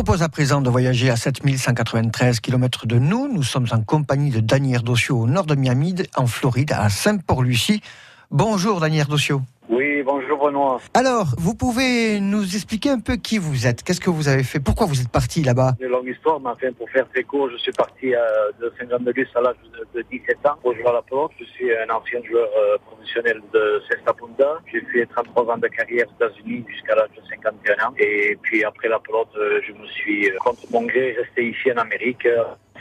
Propose 0.05 0.21
à 0.21 0.29
présent 0.29 0.61
de 0.61 0.69
voyager 0.69 1.09
à 1.09 1.15
7193 1.15 2.39
km 2.39 2.85
de 2.85 2.99
nous. 2.99 3.27
Nous 3.27 3.41
sommes 3.41 3.65
en 3.71 3.81
compagnie 3.81 4.29
de 4.29 4.39
Daniel 4.39 4.83
Dossio 4.83 5.17
au 5.17 5.25
nord 5.25 5.47
de 5.47 5.55
Miami, 5.55 5.95
en 6.15 6.27
Floride, 6.27 6.73
à 6.73 6.89
Saint-Port-Lucie. 6.89 7.81
Bonjour 8.29 8.79
Daniel 8.79 9.07
Dossio. 9.07 9.41
Alors, 10.93 11.27
vous 11.38 11.55
pouvez 11.55 12.19
nous 12.19 12.55
expliquer 12.55 12.89
un 12.89 12.99
peu 12.99 13.15
qui 13.15 13.38
vous 13.38 13.67
êtes 13.67 13.84
Qu'est-ce 13.84 13.99
que 13.99 14.10
vous 14.10 14.27
avez 14.27 14.43
fait? 14.43 14.60
Pourquoi 14.60 14.86
vous 14.86 15.01
êtes 15.01 15.10
parti 15.10 15.43
là-bas? 15.43 15.73
C'est 15.79 15.86
une 15.86 15.91
longue 15.91 16.08
histoire, 16.08 16.39
mais 16.39 16.49
enfin, 16.49 16.71
pour 16.73 16.89
faire 16.89 17.08
très 17.10 17.23
court, 17.23 17.49
je 17.49 17.58
suis 17.58 17.71
parti 17.71 18.13
euh, 18.13 18.19
de 18.60 18.71
Saint-Jean-de-Luz 18.79 19.27
à 19.36 19.41
l'âge 19.41 19.55
de, 19.73 19.99
de 19.99 20.05
17 20.12 20.45
ans 20.45 20.58
pour 20.62 20.73
jouer 20.73 20.88
à 20.88 20.93
la 20.93 21.01
pelote. 21.01 21.31
Je 21.39 21.45
suis 21.45 21.75
un 21.75 21.89
ancien 21.93 22.21
joueur 22.23 22.47
euh, 22.58 22.77
professionnel 22.86 23.41
de 23.53 23.81
Cesta 23.89 24.13
Punta. 24.13 24.60
J'ai 24.71 24.81
fait 24.81 25.05
33 25.05 25.53
ans 25.53 25.58
de 25.58 25.67
carrière 25.67 26.05
aux 26.08 26.23
États-Unis 26.23 26.65
jusqu'à 26.69 26.95
l'âge 26.95 27.10
de 27.15 27.21
51 27.29 27.88
ans. 27.88 27.93
Et 27.97 28.38
puis 28.41 28.63
après 28.63 28.88
la 28.88 28.99
pelote, 28.99 29.29
euh, 29.38 29.62
je 29.67 29.73
me 29.73 29.88
suis, 29.88 30.29
contre 30.43 30.62
mon 30.71 30.84
gré, 30.84 31.13
resté 31.19 31.49
ici 31.49 31.71
en 31.71 31.77
Amérique. 31.77 32.27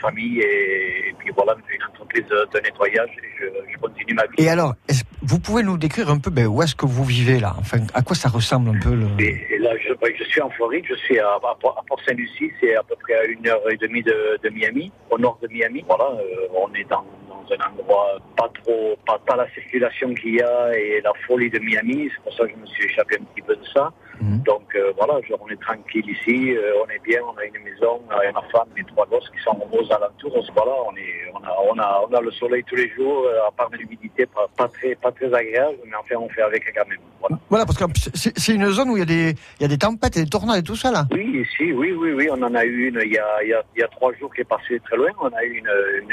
Euh, 0.05 0.09
famille 0.09 0.39
et, 0.39 1.09
et 1.09 1.13
puis 1.17 1.31
voilà 1.35 1.55
une 1.73 1.83
entreprise 1.83 2.25
de 2.27 2.47
de 2.53 2.59
nettoyage 2.63 3.09
et 3.17 3.29
je, 3.39 3.45
je 3.71 3.77
continue 3.77 4.13
ma 4.13 4.23
vie. 4.23 4.35
Et 4.37 4.49
alors, 4.49 4.73
vous 5.21 5.39
pouvez 5.39 5.63
nous 5.63 5.77
décrire 5.77 6.09
un 6.09 6.19
peu 6.19 6.29
ben, 6.29 6.47
où 6.47 6.61
est-ce 6.61 6.75
que 6.75 6.85
vous 6.85 7.03
vivez 7.03 7.39
là? 7.39 7.55
Enfin, 7.59 7.79
à 7.93 8.01
quoi 8.01 8.15
ça 8.15 8.29
ressemble 8.29 8.69
un 8.69 8.79
peu 8.79 8.93
le... 8.93 9.07
Et, 9.19 9.45
et 9.53 9.57
là, 9.57 9.71
je, 9.77 9.93
ben, 9.93 10.11
je 10.17 10.23
suis 10.23 10.41
en 10.41 10.49
Floride, 10.51 10.85
je 10.87 10.95
suis 10.95 11.19
à, 11.19 11.27
à, 11.27 11.55
Port- 11.59 11.77
à 11.79 11.83
Port-Saint-Lucie, 11.87 12.51
c'est 12.59 12.75
à 12.75 12.83
peu 12.83 12.95
près 13.01 13.15
à 13.15 13.23
une 13.25 13.47
heure 13.47 13.61
et 13.71 13.77
demie 13.77 14.03
de, 14.03 14.39
de 14.43 14.49
Miami, 14.49 14.91
au 15.09 15.17
nord 15.17 15.37
de 15.41 15.47
Miami. 15.47 15.83
Voilà, 15.87 16.05
euh, 16.05 16.47
on 16.53 16.73
est 16.75 16.87
dans, 16.89 17.05
dans 17.47 17.55
un 17.55 17.71
endroit 17.71 18.17
pas 18.37 18.49
trop, 18.63 18.95
pas, 19.05 19.19
pas 19.25 19.35
la 19.35 19.49
circulation 19.51 20.13
qu'il 20.13 20.35
y 20.35 20.41
a 20.41 20.77
et 20.77 21.01
la 21.01 21.13
folie 21.27 21.49
de 21.49 21.59
Miami. 21.59 22.09
C'est 22.13 22.23
pour 22.23 22.33
ça 22.33 22.45
que 22.45 22.51
je 22.51 22.57
me 22.57 22.65
suis 22.65 22.85
échappé 22.85 23.17
un 23.19 23.23
petit 23.25 23.41
peu 23.41 23.55
de 23.55 23.65
ça. 23.73 23.91
Donc 24.21 24.73
euh, 24.75 24.93
voilà, 24.97 25.19
on 25.41 25.49
est 25.49 25.59
tranquille 25.61 26.09
ici, 26.09 26.55
euh, 26.55 26.83
on 26.85 26.89
est 26.89 27.03
bien, 27.03 27.19
on 27.23 27.37
a 27.37 27.43
une 27.43 27.63
maison, 27.63 27.99
on 28.07 28.11
a 28.11 28.31
ma 28.31 28.41
femme, 28.43 28.69
mes 28.73 28.83
trois 28.85 29.05
gosses 29.07 29.29
qui 29.29 29.41
sont 29.43 29.57
aux 29.69 29.93
alentours. 29.93 30.45
Voilà, 30.55 30.71
on 30.89 30.95
est, 30.95 31.31
on 31.33 31.43
a, 31.43 31.55
on 31.69 31.77
a, 31.77 32.07
on 32.09 32.13
a 32.13 32.21
le 32.21 32.31
soleil 32.31 32.63
tous 32.63 32.75
les 32.75 32.89
jours, 32.91 33.25
euh, 33.25 33.47
à 33.47 33.51
part 33.51 33.69
de 33.71 33.77
l'humidité, 33.77 34.25
pas, 34.25 34.47
pas 34.57 34.69
très, 34.69 34.95
pas 34.95 35.11
très 35.11 35.33
agréable, 35.33 35.77
mais 35.85 35.95
enfin 35.99 36.15
on 36.15 36.29
fait 36.29 36.43
avec 36.43 36.63
quand 36.73 36.87
même. 36.87 36.99
Voilà. 37.19 37.37
Voilà, 37.49 37.65
parce 37.65 37.77
que 37.77 37.83
c'est 38.13 38.53
une 38.53 38.69
zone 38.69 38.89
où 38.89 38.95
il 38.95 38.99
y, 38.99 39.03
a 39.03 39.05
des, 39.05 39.35
il 39.59 39.63
y 39.63 39.65
a 39.65 39.67
des 39.67 39.77
tempêtes 39.77 40.15
et 40.15 40.23
des 40.23 40.29
tornades 40.29 40.59
et 40.59 40.63
tout 40.63 40.77
ça 40.77 40.91
là. 40.91 41.03
Oui, 41.11 41.45
ici, 41.45 41.73
oui, 41.73 41.91
oui, 41.91 42.13
oui, 42.13 42.29
on 42.31 42.41
en 42.41 42.55
a 42.55 42.63
eu 42.63 42.87
une 42.87 43.01
il 43.03 43.11
y 43.11 43.17
a, 43.17 43.43
il 43.43 43.49
y 43.49 43.53
a, 43.53 43.63
il 43.75 43.81
y 43.81 43.83
a 43.83 43.87
trois 43.89 44.13
jours 44.13 44.33
qui 44.33 44.41
est 44.41 44.45
passée 44.45 44.79
très 44.85 44.95
loin. 44.95 45.09
On 45.19 45.27
a 45.27 45.43
eu 45.43 45.57
une, 45.57 45.71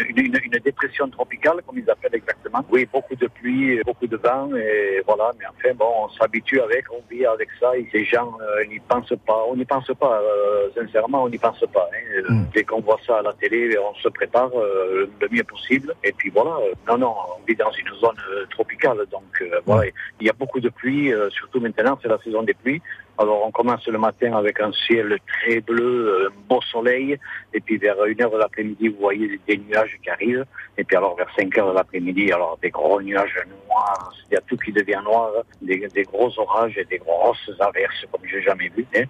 une, 0.09 0.27
une, 0.27 0.39
une 0.45 0.59
dépression 0.59 1.09
tropicale, 1.23 1.61
comme 1.67 1.79
ils 1.79 1.89
appellent 1.89 2.15
exactement. 2.15 2.65
Oui, 2.71 2.89
beaucoup 2.93 3.15
de 3.15 3.29
pluie, 3.29 3.81
beaucoup 3.85 4.07
de 4.09 4.17
vent, 4.17 4.51
et 4.57 5.01
voilà. 5.07 5.31
Mais 5.39 5.45
enfin, 5.47 5.75
bon, 5.75 5.91
on 6.05 6.09
s'habitue 6.11 6.61
avec, 6.61 6.85
on 6.91 7.01
vit 7.09 7.25
avec 7.25 7.49
ça. 7.61 7.77
Et 7.77 7.87
ces 7.93 8.05
gens 8.05 8.33
euh, 8.41 8.65
n'y 8.67 8.81
pensent 8.81 9.15
pas. 9.27 9.45
On 9.49 9.55
n'y 9.57 9.65
pense 9.65 9.87
pas, 10.01 10.21
euh, 10.21 10.69
sincèrement, 10.75 11.23
on 11.25 11.29
n'y 11.29 11.39
pense 11.39 11.65
pas. 11.73 11.89
hein. 11.93 12.23
Euh, 12.31 12.35
Dès 12.53 12.65
qu'on 12.65 12.81
voit 12.81 12.99
ça 13.07 13.19
à 13.19 13.23
la 13.23 13.33
télé, 13.35 13.77
on 13.79 13.95
se 13.95 14.09
prépare 14.09 14.51
euh, 14.59 15.09
le 15.21 15.29
mieux 15.31 15.45
possible. 15.45 15.95
Et 16.03 16.13
puis 16.13 16.31
voilà. 16.31 16.57
Non, 16.89 16.99
non, 16.99 17.15
on 17.39 17.45
vit 17.47 17.55
dans 17.57 17.71
une 17.71 17.95
zone 18.01 18.17
tropicale, 18.51 18.99
donc 19.11 19.43
voilà. 19.65 19.91
Il 20.21 20.27
y 20.27 20.31
a 20.31 20.33
beaucoup 20.33 20.61
de 20.61 20.69
pluie, 20.69 21.13
surtout 21.31 21.61
maintenant, 21.61 21.99
c'est 22.03 22.09
la 22.09 22.19
saison 22.19 22.43
des 22.43 22.55
pluies. 22.55 22.83
Alors 23.19 23.47
on 23.47 23.51
commence 23.51 23.87
le 23.87 23.99
matin 23.99 24.35
avec 24.37 24.59
un 24.61 24.73
ciel 24.73 25.19
très 25.27 25.61
bleu, 25.61 26.29
un 26.29 26.49
beau 26.49 26.61
soleil, 26.63 27.19
et 27.53 27.61
puis 27.61 27.77
vers 27.77 27.97
1h 27.97 28.33
de 28.33 28.39
l'après-midi, 28.39 28.89
vous 28.89 29.01
voyez 29.01 29.39
des 29.47 29.59
nuages 29.59 29.97
qui 30.03 30.11
arrivent, 30.11 30.45
et 30.79 30.85
puis 30.85 30.97
alors 30.97 31.15
vers 31.17 31.29
5h 31.39 31.71
de 31.71 31.75
l'après-midi, 31.75 32.33
alors 32.33 32.59
des 32.63 32.71
gros 32.71 33.01
nuages 33.03 33.39
noirs, 33.69 34.13
il 34.31 34.35
y 34.35 34.37
a 34.37 34.41
tout 34.41 34.57
qui 34.57 34.73
devient 34.73 35.01
noir, 35.05 35.31
des, 35.61 35.87
des 35.95 36.03
gros 36.05 36.31
orages 36.39 36.77
et 36.79 36.85
des 36.87 36.99
grosses 36.99 37.51
averses 37.61 38.05
comme 38.11 38.23
j'ai 38.29 38.43
jamais 38.43 38.71
vu. 38.77 38.87
hein. 38.97 39.05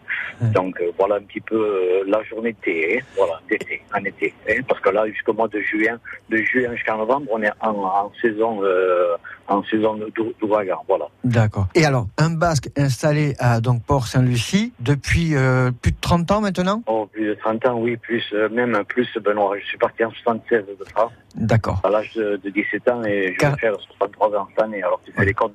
Donc 0.53 0.81
euh, 0.81 0.91
voilà 0.99 1.17
un 1.17 1.23
petit 1.23 1.41
peu 1.41 1.57
euh, 1.57 2.05
la 2.07 2.23
journée 2.25 2.53
d'été, 2.65 2.99
hein. 2.99 3.05
voilà, 3.17 3.41
d'été, 3.49 3.83
en 3.95 4.05
été. 4.05 4.35
hein. 4.49 4.61
Parce 4.69 4.81
que 4.81 4.91
là, 4.91 5.07
jusqu'au 5.07 5.33
mois 5.33 5.49
de 5.49 5.61
juin, 5.61 5.99
de 6.29 6.37
juin 6.39 6.75
jusqu'à 6.75 6.97
novembre, 6.97 7.27
on 7.31 7.43
est 7.43 7.53
en, 7.61 7.71
en 7.85 8.13
saison, 8.21 8.61
euh, 8.65 9.17
en 9.49 9.63
saison 9.65 9.95
d'ou- 10.15 10.35
d'ouragan, 10.41 10.83
voilà. 10.89 11.07
D'accord. 11.25 11.67
Et 11.75 11.85
alors, 11.85 12.07
un 12.19 12.31
Basque 12.31 12.71
installé 12.77 13.35
à 13.39 13.61
donc 13.61 13.85
Port-Saint-Lucie 13.93 14.73
depuis 14.81 15.37
euh, 15.37 15.71
plus 15.71 15.93
de 15.93 15.97
30 16.01 16.31
ans 16.31 16.41
maintenant? 16.41 16.83
Oh, 16.87 17.11
plus 17.13 17.27
de 17.27 17.35
30 17.35 17.67
ans, 17.67 17.79
oui, 17.79 17.99
plus, 17.99 18.25
euh, 18.33 18.49
même 18.49 18.83
plus, 18.89 19.07
Benoît. 19.23 19.55
Je 19.61 19.67
suis 19.67 19.77
parti 19.77 20.03
en 20.03 20.11
76 20.11 20.65
de 20.81 20.85
France, 20.87 21.13
D'accord. 21.37 21.79
à 21.85 21.91
l'âge 21.91 22.11
de, 22.15 22.41
de 22.43 22.49
17 22.49 22.89
ans, 22.89 23.05
et 23.05 23.37
je 23.39 23.47
vais 23.47 23.57
faire 23.59 23.75
63 23.99 24.35
ans 24.35 24.49
cette 24.49 24.65
année, 24.65 24.83
alors 24.83 24.99
tu 25.05 25.13
fais 25.13 25.27
les 25.27 25.35
comptes. 25.35 25.55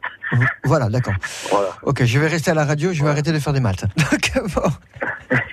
Voilà, 0.66 0.88
d'accord. 0.88 1.16
Voilà. 1.50 1.70
Ok, 1.82 2.04
je 2.04 2.20
vais 2.20 2.28
rester 2.28 2.52
à 2.52 2.54
la 2.54 2.66
radio, 2.66 2.94
je 2.94 3.04
vais 3.04 3.10
arrêter 3.10 3.32
de 3.32 3.40
faire 3.40 3.54
des 3.54 3.60
maths. 3.60 3.86
Donc, 3.98 4.54
bon. 4.54 4.70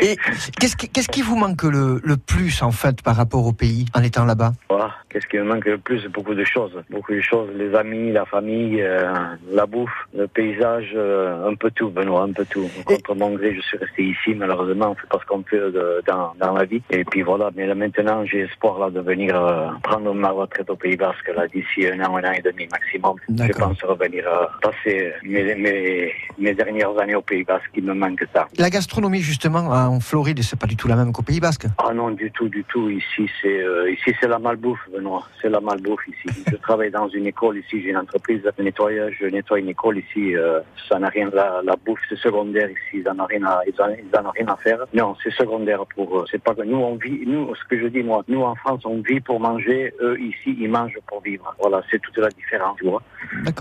Et 0.00 0.16
qu'est-ce 0.60 0.76
qui, 0.76 0.88
qui 0.88 1.22
vous 1.22 1.36
manque 1.36 1.64
le, 1.64 2.00
le 2.04 2.16
plus 2.16 2.62
en 2.62 2.70
fait 2.70 3.02
par 3.02 3.16
rapport 3.16 3.44
au 3.44 3.52
pays 3.52 3.86
en 3.94 4.02
étant 4.04 4.24
là-bas? 4.24 4.52
Voilà. 4.68 4.94
Qu'est-ce 5.16 5.28
qui 5.28 5.38
me 5.38 5.44
manque 5.44 5.64
le 5.64 5.78
plus? 5.78 6.06
Beaucoup 6.08 6.34
de 6.34 6.44
choses. 6.44 6.72
Beaucoup 6.90 7.14
de 7.14 7.22
choses. 7.22 7.48
Les 7.54 7.74
amis, 7.74 8.12
la 8.12 8.26
famille, 8.26 8.82
euh, 8.82 9.14
la 9.50 9.64
bouffe, 9.64 10.06
le 10.14 10.28
paysage, 10.28 10.92
euh, 10.94 11.48
un 11.48 11.54
peu 11.54 11.70
tout, 11.70 11.88
Benoît, 11.96 12.22
un 12.24 12.32
peu 12.32 12.44
tout. 12.44 12.68
Contre 12.84 13.14
mon 13.14 13.30
gré, 13.34 13.54
je 13.54 13.60
suis 13.62 13.78
resté 13.78 14.02
ici, 14.04 14.34
malheureusement. 14.34 14.90
On 14.90 14.94
fait 14.94 15.08
pas 15.08 15.18
ce 15.20 15.26
qu'on 15.26 15.42
peut 15.42 15.70
de- 15.72 16.02
dans, 16.06 16.32
dans 16.38 16.52
la 16.52 16.64
vie. 16.64 16.82
Et 16.90 17.04
puis 17.04 17.22
voilà. 17.22 17.50
Mais 17.56 17.66
là, 17.66 17.74
maintenant, 17.74 18.24
j'ai 18.24 18.40
espoir 18.40 18.78
là 18.78 18.90
de 18.90 19.00
venir 19.00 19.34
euh, 19.34 19.68
prendre 19.82 20.12
ma 20.14 20.30
retraite 20.30 20.68
au 20.70 20.76
Pays 20.76 20.96
Basque 20.96 21.30
là 21.34 21.46
d'ici 21.48 21.86
un 21.86 21.98
an, 22.04 22.16
un 22.16 22.24
an 22.28 22.32
et 22.32 22.42
demi 22.42 22.68
maximum. 22.70 23.16
Je 23.28 23.52
pense 23.52 23.82
revenir 23.82 24.24
euh, 24.28 24.44
passer 24.62 25.12
mes, 25.24 25.54
mes, 25.54 26.12
mes 26.38 26.54
dernières 26.54 26.96
années 26.98 27.14
au 27.14 27.22
Pays 27.22 27.44
Basque. 27.44 27.70
Il 27.74 27.84
me 27.84 27.94
manque 27.94 28.24
ça. 28.34 28.46
La 28.58 28.70
gastronomie 28.70 29.20
justement 29.20 29.64
en 29.70 30.00
Floride, 30.00 30.42
c'est 30.42 30.58
pas 30.60 30.66
du 30.66 30.76
tout 30.76 30.88
la 30.88 30.96
même 30.96 31.12
qu'au 31.12 31.22
Pays 31.22 31.40
Basque. 31.40 31.66
Ah 31.78 31.92
non, 31.94 32.10
du 32.10 32.30
tout, 32.30 32.48
du 32.48 32.62
tout. 32.64 32.90
Ici, 32.90 33.28
c'est 33.40 33.60
euh, 33.62 33.90
ici 33.90 34.14
c'est 34.20 34.28
la 34.28 34.38
malbouffe, 34.38 34.80
Benoît. 34.92 35.24
C'est 35.40 35.48
la 35.48 35.60
malbouffe 35.60 36.06
ici. 36.08 36.42
Je 36.50 36.56
travaille 36.56 36.90
dans 36.90 37.08
une 37.08 37.26
école 37.26 37.58
ici. 37.58 37.82
J'ai 37.82 37.90
une 37.90 37.96
entreprise 37.96 38.42
de 38.42 38.62
nettoyage. 38.62 39.16
Je 39.20 39.26
nettoie 39.26 39.58
une 39.60 39.68
école 39.70 39.98
ici. 39.98 40.36
euh, 40.36 40.60
ça 40.88 40.98
n'a 40.98 41.08
rien. 41.08 41.30
La, 41.32 41.60
la 41.64 41.76
bouffe, 41.86 42.00
c'est 42.08 42.18
secondaire 42.18 42.68
ici. 42.70 42.94
Ils 43.00 43.08
en 43.08 43.18
ont 43.20 43.26
rien 43.26 43.44
à, 43.44 43.60
ils 43.66 43.80
en, 43.80 43.88
ils 43.90 44.18
en 44.18 44.26
ont 44.26 44.30
rien 44.32 44.48
à 44.48 44.56
faire. 44.56 44.80
Non, 44.92 45.14
c'est 45.22 45.32
secondaire 45.32 45.84
pour 45.94 46.18
eux. 46.18 46.24
C'est 46.30 46.42
pas 46.42 46.54
que 46.54 46.62
nous 46.62 46.76
on 46.78 46.96
vit. 46.96 47.20
Nous, 47.26 47.54
ce 47.54 47.64
que 47.68 47.78
je 47.78 47.86
dis 47.86 48.02
moi, 48.02 48.22
nous 48.28 48.42
en 48.42 48.54
France, 48.56 48.82
on 48.84 49.00
vit 49.00 49.20
pour 49.20 49.38
manger. 49.40 49.94
Eux 50.00 50.20
ici, 50.20 50.56
ils 50.60 50.68
mangent 50.70 50.98
pour 51.06 51.20
vivre. 51.22 51.54
Voilà, 51.60 51.82
c'est 51.90 52.00
toute 52.02 52.18
la 52.18 52.28
différence, 52.30 52.76
tu 52.78 52.84
vois. 52.90 53.02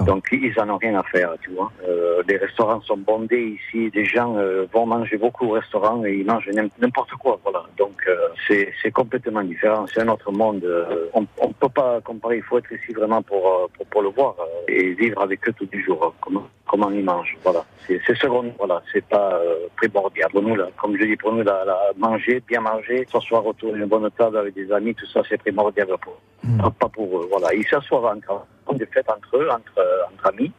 Donc 0.06 0.28
ils 0.32 0.54
en 0.60 0.70
ont 0.70 0.78
rien 0.78 0.96
à 1.00 1.04
faire, 1.04 1.32
tu 1.42 1.52
vois. 1.52 1.72
Euh, 1.88 2.22
les 2.28 2.38
restaurants 2.38 2.82
sont 2.82 2.98
bondés 2.98 3.58
ici. 3.60 3.92
Les 3.94 4.06
gens 4.06 4.36
euh, 4.38 4.66
vont 4.74 4.86
manger 4.86 5.18
beaucoup 5.18 5.46
au 5.48 5.52
restaurant 5.52 6.04
et 6.06 6.14
ils 6.16 6.26
mangent 6.26 6.50
n'im- 6.54 6.70
n'importe 6.80 7.12
quoi, 7.14 7.40
voilà. 7.44 7.64
Donc 7.78 7.96
euh, 8.08 8.16
c'est 8.48 8.92
complètement 8.92 9.44
différent. 9.44 9.86
C'est 9.88 10.02
un 10.02 10.08
autre 10.10 10.32
monde. 10.32 10.64
Euh, 10.64 11.08
on 11.14 11.26
on 11.40 11.52
peut 11.52 11.70
pas 11.70 12.02
comparer. 12.02 12.38
Il 12.38 12.44
faut 12.44 12.58
être 12.58 12.72
ici 12.72 12.92
vraiment 12.94 13.22
pour 13.22 13.70
pour, 13.76 13.86
pour 13.88 14.02
le 14.02 14.10
voir 14.10 14.36
et 14.68 14.94
vivre 14.94 15.22
avec 15.22 15.48
eux 15.48 15.54
tous 15.54 15.68
les 15.72 15.82
jours. 15.82 16.04
euh, 16.04 16.10
Comment 16.22 16.48
comment 16.68 16.90
ils 16.92 17.04
mangent, 17.04 17.38
voilà. 17.44 17.64
C'est 17.86 18.15
c'est 18.16 18.28
secondaire, 18.28 18.54
voilà. 18.58 18.82
C'est 18.92 19.06
pas 19.06 19.36
euh, 19.36 19.68
primordial 19.78 20.30
pour 20.32 20.42
nous 20.42 20.56
là. 20.56 20.68
Comme 20.82 20.98
je 20.98 21.06
dis 21.06 21.16
pour 21.16 21.34
nous, 21.34 21.44
manger, 21.98 22.42
bien 22.48 22.62
manger, 22.62 23.06
s'asseoir 23.12 23.46
autour 23.46 23.74
d'une 23.74 23.86
bonne 23.86 24.10
table 24.12 24.38
avec 24.38 24.54
des 24.54 24.72
amis, 24.72 24.96
tout 24.96 25.06
ça, 25.08 25.22
c'est 25.28 25.38
primordial 25.38 25.88
pour 26.02 26.14
eux. 26.14 26.58
Pas, 26.60 26.70
pas 26.70 26.90
pour 26.90 27.18
eux, 27.18 27.28
voilà. 27.30 27.54
Ils 27.54 27.68
s'assoient 27.68 28.14
entre 28.14 28.46
font 28.66 28.74
des 28.74 28.86
fêtes 28.88 29.10
entre 29.10 29.38
eux, 29.38 29.50
entre, 29.50 29.78
euh, 29.78 30.14
entre 30.14 30.28
amis. 30.28 30.52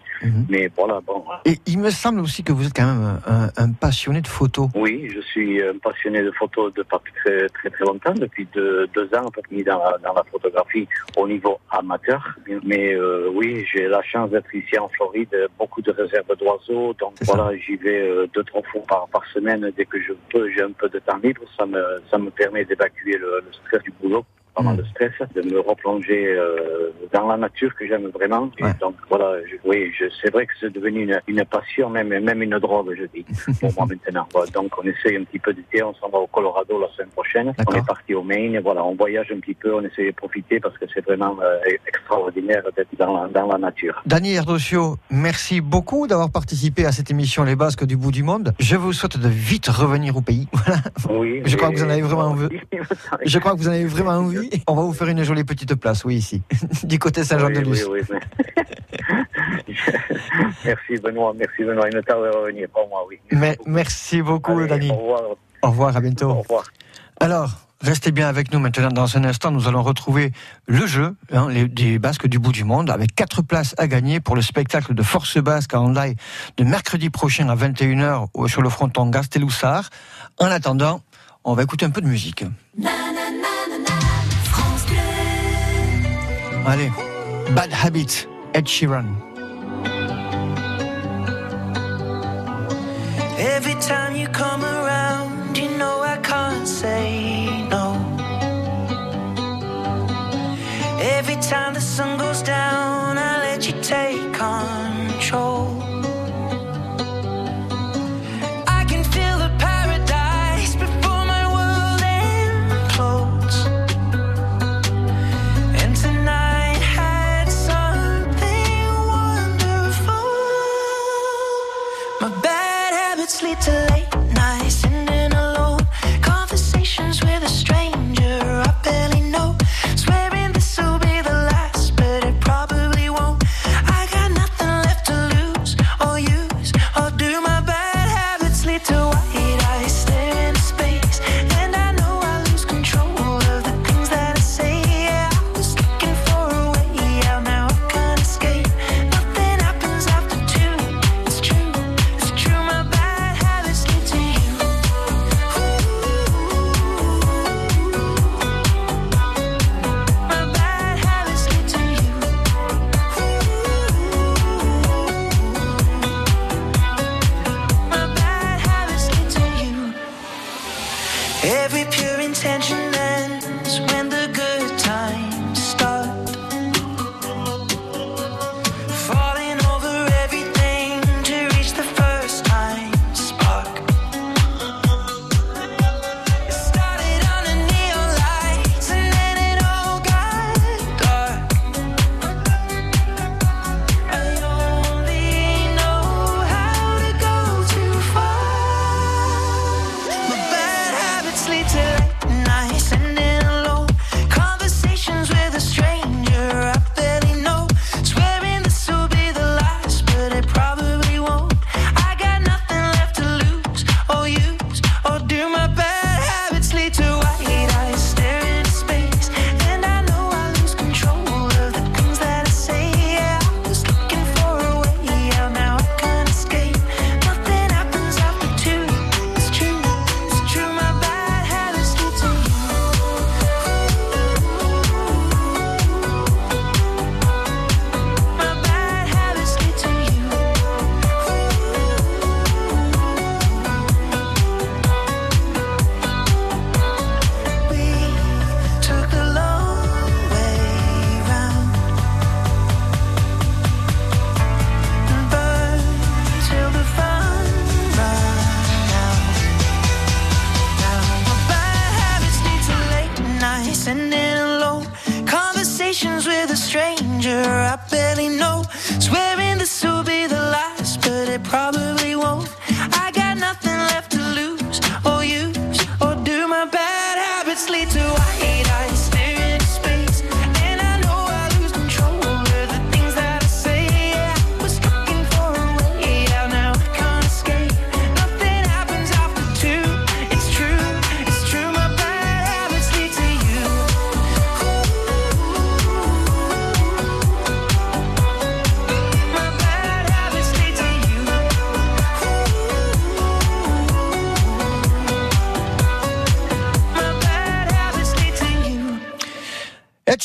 Mais 0.49 0.71
voilà, 0.75 1.01
bon. 1.07 1.23
Et 1.45 1.59
il 1.67 1.79
me 1.79 1.91
semble 1.91 2.21
aussi 2.21 2.43
que 2.43 2.53
vous 2.53 2.67
êtes 2.67 2.75
quand 2.75 2.87
même 2.87 3.21
un, 3.27 3.49
un 3.57 3.73
passionné 3.73 4.21
de 4.23 4.27
photos. 4.27 4.69
Oui, 4.75 5.11
je 5.15 5.21
suis 5.21 5.63
un 5.63 5.79
passionné 5.79 6.23
de 6.23 6.31
photos 6.33 6.73
depuis 6.75 7.13
très 7.13 7.49
très 7.51 7.71
très 7.71 7.85
longtemps, 7.85 8.15
depuis 8.15 8.47
deux, 8.55 8.87
deux 8.89 9.09
ans, 9.15 9.31
peu 9.31 9.43
près 9.43 9.63
dans 9.63 9.79
la, 9.79 9.99
dans 9.99 10.15
la 10.15 10.25
photographie 10.25 10.89
au 11.17 11.29
niveau 11.29 11.59
amateur. 11.71 12.37
Mais 12.65 12.95
euh, 12.95 13.29
oui, 13.33 13.67
j'ai 13.71 13.87
la 13.89 14.03
chance 14.03 14.31
d'être 14.31 14.53
ici 14.55 14.79
en 14.79 14.89
Floride, 14.89 15.37
beaucoup 15.59 15.83
de 15.83 15.93
réserves 15.93 16.35
d'oiseaux, 16.39 16.95
donc 16.95 17.15
voilà, 17.23 17.57
j'y 17.57 17.77
vais 17.77 18.09
euh, 18.09 18.27
deux 18.35 18.45
trois 18.45 18.63
fois 18.63 18.83
par, 18.89 19.09
par 19.09 19.25
semaine 19.27 19.71
dès 19.77 19.85
que 19.85 20.01
je 20.01 20.13
peux, 20.31 20.51
j'ai 20.51 20.63
un 20.63 20.73
peu 20.73 20.89
de 20.89 20.99
temps 20.99 21.19
libre, 21.23 21.43
ça 21.59 21.67
me 21.67 21.83
ça 22.11 22.19
me 22.19 22.31
permet 22.31 22.65
d'évacuer 22.65 23.19
le, 23.19 23.43
le 23.47 23.53
stress 23.53 23.83
du 23.83 23.93
boulot. 24.01 24.25
De 24.57 24.85
stress, 24.85 25.13
de 25.35 25.43
me 25.43 25.61
replonger 25.61 26.29
euh, 26.29 26.91
dans 27.13 27.29
la 27.29 27.37
nature 27.37 27.75
que 27.75 27.87
j'aime 27.87 28.09
vraiment. 28.09 28.51
Et 28.59 28.65
donc 28.81 28.95
voilà, 29.09 29.39
je, 29.47 29.57
oui, 29.69 29.93
je, 29.99 30.07
c'est 30.23 30.33
vrai 30.33 30.47
que 30.47 30.53
c'est 30.59 30.73
devenu 30.73 31.03
une, 31.03 31.21
une 31.29 31.45
passion, 31.45 31.91
même 31.91 32.09
même 32.09 32.43
une 32.43 32.59
drogue, 32.59 32.95
je 32.99 33.05
dis, 33.15 33.25
pour 33.61 33.73
moi 33.75 33.87
maintenant. 33.87 34.27
Voilà, 34.33 34.51
donc 34.53 34.73
on 34.79 34.87
essaye 34.87 35.17
un 35.17 35.25
petit 35.25 35.39
peu 35.39 35.53
d'été, 35.53 35.83
on 35.83 35.95
s'en 35.95 36.09
va 36.09 36.19
au 36.19 36.27
Colorado 36.27 36.81
la 36.81 36.89
semaine 36.97 37.11
prochaine. 37.11 37.53
On 37.69 37.73
est 37.75 37.87
parti 37.87 38.15
au 38.15 38.23
Maine, 38.23 38.55
et 38.55 38.61
voilà, 38.61 38.83
on 38.85 38.95
voyage 38.95 39.31
un 39.31 39.41
petit 39.41 39.55
peu, 39.55 39.75
on 39.75 39.83
essaie 39.83 40.07
de 40.07 40.17
profiter 40.17 40.59
parce 40.59 40.77
que 40.79 40.87
c'est 40.93 41.05
vraiment 41.05 41.37
euh, 41.43 41.59
extraordinaire 41.87 42.63
d'être 42.77 42.89
dans 42.99 43.23
la, 43.23 43.29
dans 43.29 43.47
la 43.47 43.59
nature. 43.59 44.03
Dany 44.07 44.35
Erdocio, 44.35 44.97
merci 45.11 45.61
beaucoup 45.61 46.07
d'avoir 46.07 46.31
participé 46.31 46.87
à 46.87 46.93
cette 46.93 47.11
émission 47.11 47.45
Les 47.45 47.57
Basques 47.57 47.85
du 47.85 47.97
bout 47.97 48.13
du 48.13 48.23
monde. 48.23 48.55
Je 48.59 48.77
vous 48.77 48.93
souhaite 48.93 49.19
de 49.19 49.29
vite 49.29 49.67
revenir 49.69 50.17
au 50.17 50.23
pays. 50.23 50.49
Voilà. 50.67 50.81
Oui. 51.11 51.43
Je 51.45 51.57
crois 51.57 51.71
que 51.71 51.77
vous 51.77 51.85
en 51.85 51.91
avez 51.91 52.03
vraiment 52.03 52.23
envie. 52.23 52.49
Je 53.25 53.39
crois 53.39 53.53
que 53.53 53.59
vous 53.59 53.69
en 53.69 53.73
avez 53.73 53.85
vraiment 53.85 54.13
envie. 54.13 54.46
Oui, 54.53 54.63
on 54.67 54.75
va 54.75 54.83
vous 54.83 54.93
faire 54.93 55.09
une 55.09 55.23
jolie 55.25 55.45
petite 55.45 55.75
place, 55.75 56.05
oui, 56.05 56.17
ici, 56.17 56.43
du 56.85 56.99
côté 56.99 57.25
Saint-Jean-de-Luz. 57.25 57.87
oui, 57.91 58.01
oui, 58.11 58.17
merci 60.65 60.97
Benoît, 61.03 61.33
merci 61.37 61.65
Benoît. 61.65 61.89
Il 61.91 61.97
me 61.97 62.03
tarde 62.03 62.23
de 62.25 62.37
revenir, 62.37 62.69
pas 62.69 62.81
moi, 62.89 63.05
oui. 63.09 63.19
Mais 63.33 63.57
merci 63.67 64.23
beaucoup, 64.23 64.59
Allez, 64.59 64.69
Dani. 64.69 64.91
Au 64.91 64.95
revoir. 64.97 65.21
Au 65.63 65.71
revoir, 65.71 65.97
à 65.97 66.01
bientôt. 66.01 66.31
Au 66.31 66.35
revoir. 66.43 66.65
Alors, 67.21 67.51
restez 67.81 68.13
bien 68.13 68.29
avec 68.29 68.53
nous 68.53 68.59
maintenant. 68.61 68.89
Dans 68.91 69.17
un 69.17 69.25
instant, 69.25 69.51
nous 69.51 69.69
allons 69.69 69.83
retrouver 69.83 70.33
le 70.67 70.87
jeu 70.87 71.15
hein, 71.33 71.49
les, 71.51 71.67
des 71.69 71.99
Basques 71.99 72.27
du 72.27 72.39
bout 72.39 72.53
du 72.53 72.65
monde 72.65 72.91
avec 72.91 73.15
quatre 73.15 73.43
places 73.43 73.75
à 73.79 73.87
gagner 73.87 74.21
pour 74.21 74.37
le 74.37 74.43
spectacle 74.43 74.95
de 74.95 75.03
Force 75.03 75.39
Basque 75.39 75.75
en 75.75 75.91
live 75.91 76.17
de 76.57 76.65
mercredi 76.65 77.11
prochain 77.11 77.49
à 77.49 77.57
21h 77.57 78.29
au- 78.35 78.49
sur 78.49 78.63
le 78.63 78.69
fronton 78.69 79.07
Gasteloussard. 79.09 79.89
En 80.39 80.47
attendant, 80.47 81.01
on 81.45 81.55
va 81.55 81.63
écouter 81.63 81.87
un 81.87 81.91
peu 81.91 82.01
de 82.03 82.07
musique. 82.09 82.45
Allez, 86.67 86.91
Bad 87.55 87.73
Habit, 87.73 88.27
Ed 88.53 88.65
Sheeran. 88.65 89.15
Every 93.39 93.75
time 93.81 94.17
you 94.17 94.27
come 94.27 94.65
around, 94.65 95.57
you 95.57 95.69
know 95.79 96.01
I 96.03 96.17
can't 96.17 96.67
say 96.67 97.69
no. 97.69 97.95
Every 100.99 101.37
time 101.37 101.75
the 101.75 101.81
sun 101.81 102.19
goes 102.19 102.43
down, 102.43 102.76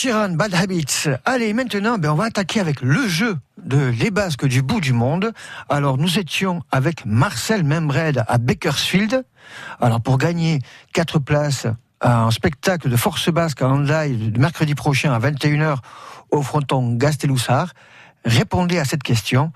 Ed 0.02 0.08
Sheeran, 0.08 0.30
Bad 0.30 0.56
Habits. 0.56 1.10
Allez, 1.26 1.54
maintenant, 1.54 2.00
ben, 2.00 2.12
on 2.12 2.16
va 2.16 2.24
attaquer 2.24 2.60
avec 2.60 2.82
le 2.82 3.08
jeu 3.08 3.38
de 3.64 3.78
Les 3.78 4.10
Basques 4.10 4.46
du 4.46 4.64
bout 4.64 4.82
du 4.82 4.94
monde. 4.94 5.32
Alors, 5.70 6.00
nous 6.00 6.18
étions 6.18 6.64
avec 6.72 7.06
Marcel 7.06 7.64
Membred 7.64 8.24
à 8.28 8.38
Bakersfield. 8.40 9.24
Alors, 9.80 10.02
pour 10.02 10.18
gagner 10.18 10.60
quatre 10.92 11.20
places 11.20 11.68
à 12.00 12.24
un 12.24 12.32
spectacle 12.32 12.90
de 12.90 12.96
Force 12.96 13.30
Basque 13.30 13.62
live 13.62 14.32
le 14.34 14.40
mercredi 14.40 14.74
prochain 14.74 15.14
à 15.14 15.20
21h 15.20 15.78
au 16.32 16.42
fronton 16.42 16.96
Gasteloussard, 16.96 17.74
répondez 18.26 18.80
à 18.80 18.86
cette 18.86 19.04
question. 19.04 19.52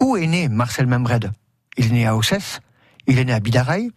Où 0.00 0.16
est 0.16 0.28
né 0.28 0.48
Marcel 0.48 0.86
Membred? 0.86 1.32
Il 1.76 1.86
est 1.86 1.90
né 1.90 2.06
à 2.06 2.16
Ossès, 2.16 2.60
il 3.08 3.18
est 3.18 3.24
né 3.24 3.32
à 3.32 3.40
Bidaraï 3.40 3.90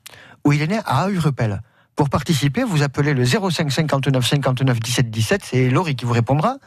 ou 0.45 0.53
il 0.53 0.63
est 0.63 0.67
né 0.67 0.79
à 0.83 1.09
Aurepel? 1.09 1.61
Pour 1.95 2.10
participer, 2.10 2.63
vous 2.63 2.84
appelez 2.84 3.13
le 3.13 3.25
05 3.25 3.71
59 3.71 4.25
59 4.25 4.80
17 4.80 5.10
17, 5.10 5.41
c'est 5.43 5.69
Laurie 5.69 5.95
qui 5.95 6.06
vous 6.06 6.13
répondra. 6.13 6.58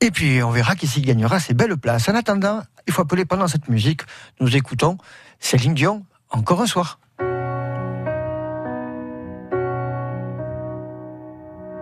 Et 0.00 0.10
puis 0.10 0.42
on 0.42 0.50
verra 0.50 0.76
qui 0.76 0.86
s'y 0.86 1.02
gagnera 1.02 1.40
ces 1.40 1.54
belles 1.54 1.76
places. 1.76 2.08
En 2.08 2.14
attendant, 2.14 2.62
il 2.86 2.92
faut 2.92 3.02
appeler 3.02 3.24
pendant 3.24 3.48
cette 3.48 3.68
musique. 3.68 4.02
Nous 4.40 4.56
écoutons 4.56 4.96
Céline 5.40 5.74
Dion, 5.74 6.04
encore 6.30 6.62
un 6.62 6.66
soir. 6.66 7.00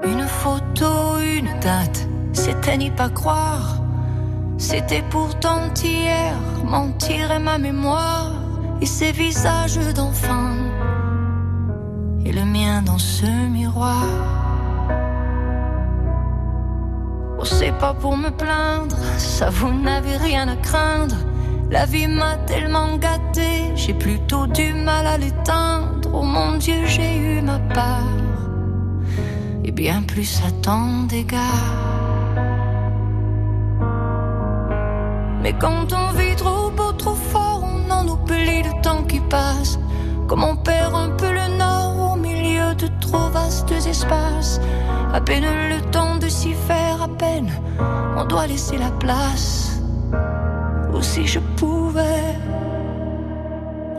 Une 0.05 0.27
photo 0.27 1.16
date, 1.61 2.09
c'était 2.33 2.77
n'y 2.77 2.90
pas 2.90 3.11
croire. 3.11 3.83
C'était 4.59 5.03
pourtant 5.11 5.73
hier, 5.83 6.35
mentir 6.64 7.31
est 7.31 7.38
ma 7.38 7.59
mémoire 7.59 8.33
et 8.81 8.87
ses 8.87 9.12
visages 9.12 9.79
d'enfant 9.95 10.55
et 12.27 12.33
le 12.33 12.45
mien 12.45 12.83
dans 12.83 12.99
ce 12.99 13.27
miroir. 13.27 14.05
Oh, 17.38 17.44
c'est 17.44 17.77
pas 17.79 17.94
pour 17.94 18.17
me 18.17 18.31
plaindre, 18.31 18.96
ça 19.17 19.48
vous 19.50 19.73
n'avez 19.73 20.17
rien 20.17 20.48
à 20.48 20.57
craindre. 20.57 21.17
La 21.71 21.85
vie 21.85 22.09
m'a 22.09 22.37
tellement 22.46 22.96
gâté, 22.96 23.48
j'ai 23.77 23.94
plutôt 23.94 24.46
du 24.48 24.73
mal 24.73 25.07
à 25.07 25.19
l'éteindre. 25.19 26.09
Oh 26.13 26.23
mon 26.23 26.57
Dieu, 26.57 26.85
j'ai 26.87 27.17
eu 27.17 27.42
ma 27.42 27.59
part 27.59 28.17
et 29.65 29.71
bien 29.71 30.03
plus 30.03 30.40
à 30.46 30.50
tant 30.63 31.05
d'égards. 31.09 31.85
Mais 35.42 35.53
quand 35.53 35.92
on 35.92 36.13
vit 36.19 36.35
trop 36.35 36.71
beau, 36.71 36.92
trop 36.92 37.15
fort, 37.15 37.63
on 37.63 37.90
en 37.90 38.09
oublie 38.09 38.63
le 38.65 38.83
temps 38.83 39.05
qui 39.05 39.21
passe. 39.21 39.79
Comme 40.27 40.42
on 40.42 40.57
perd 40.57 40.92
un 40.92 41.11
peu 41.11 41.31
le 41.31 41.57
nord 41.57 41.96
trop 43.07 43.29
vastes 43.31 43.73
espaces. 43.73 44.61
À 45.13 45.21
peine 45.21 45.44
le 45.71 45.81
temps 45.90 46.17
de 46.17 46.29
s'y 46.29 46.52
faire, 46.52 47.02
à 47.02 47.09
peine 47.09 47.50
on 48.17 48.25
doit 48.25 48.46
laisser 48.46 48.79
la 48.79 48.90
place. 48.90 49.81
Ou 50.92 51.02
si 51.02 51.27
je 51.27 51.40
pouvais, 51.57 52.35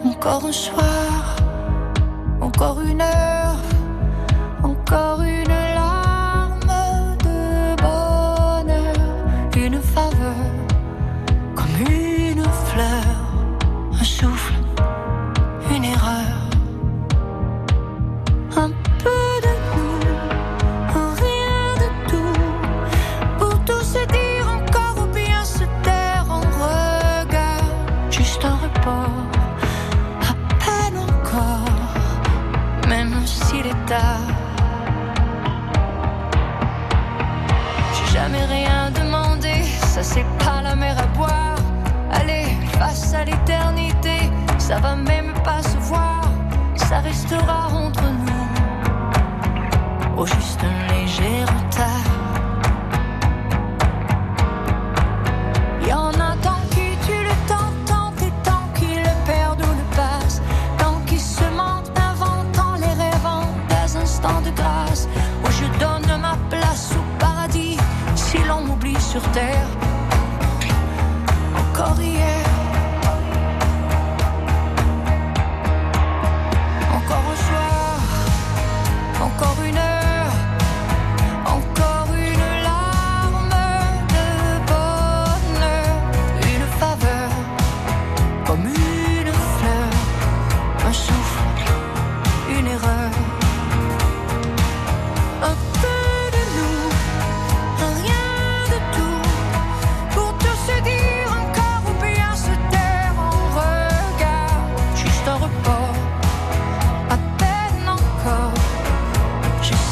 encore 0.06 0.46
un 0.46 0.52
soir, 0.52 1.36
encore 2.42 2.80
une 2.82 3.02
heure, 3.02 3.62
encore 4.64 5.22
une 5.22 5.58
larme 5.80 6.74
de 7.28 7.82
bonheur, 7.82 8.96
une 9.56 9.80
faveur 9.82 10.46
comme 11.56 11.78
une 11.88 12.44
fleur, 12.70 13.06
un 14.00 14.04
souffle, 14.04 14.57
J'ai 33.88 33.96
jamais 38.12 38.44
rien 38.46 38.92
demandé, 38.92 39.64
ça 39.64 40.04
c'est 40.04 40.26
pas 40.40 40.62
la 40.62 40.76
mer 40.76 40.98
à 41.00 41.06
boire. 41.18 41.56
Allez, 42.12 42.48
face 42.78 43.14
à 43.14 43.24
l'éternité, 43.24 44.30
ça 44.58 44.80
va 44.80 44.98
même 44.98 45.32
pas 45.46 45.62
se 45.64 45.78
voir, 45.78 46.22
ça 46.76 47.00
restera 47.00 47.70
entre 47.72 48.04
nous. 48.04 48.48
Au 50.18 50.26
juste 50.26 50.60
un 50.64 50.94
léger 50.94 51.44
retard. 51.44 52.17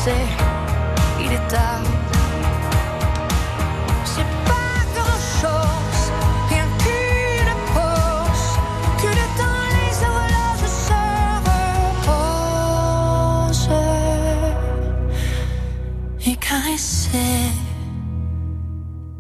Il 0.08 1.32
est 1.32 1.48
tard. 1.48 1.82
C'est 4.04 4.32
pas 4.50 4.78
grand 4.96 5.22
chose, 5.42 6.04
rien 6.50 6.68
qu'une 6.82 7.54
pause. 7.74 8.48
Que 9.02 9.10
le 9.20 9.28
temps, 9.40 9.66
les 9.76 9.94
horloges 10.06 10.74
se 10.88 11.02
reposent. 13.48 13.74
Et 16.28 16.36
caresser, 16.36 17.44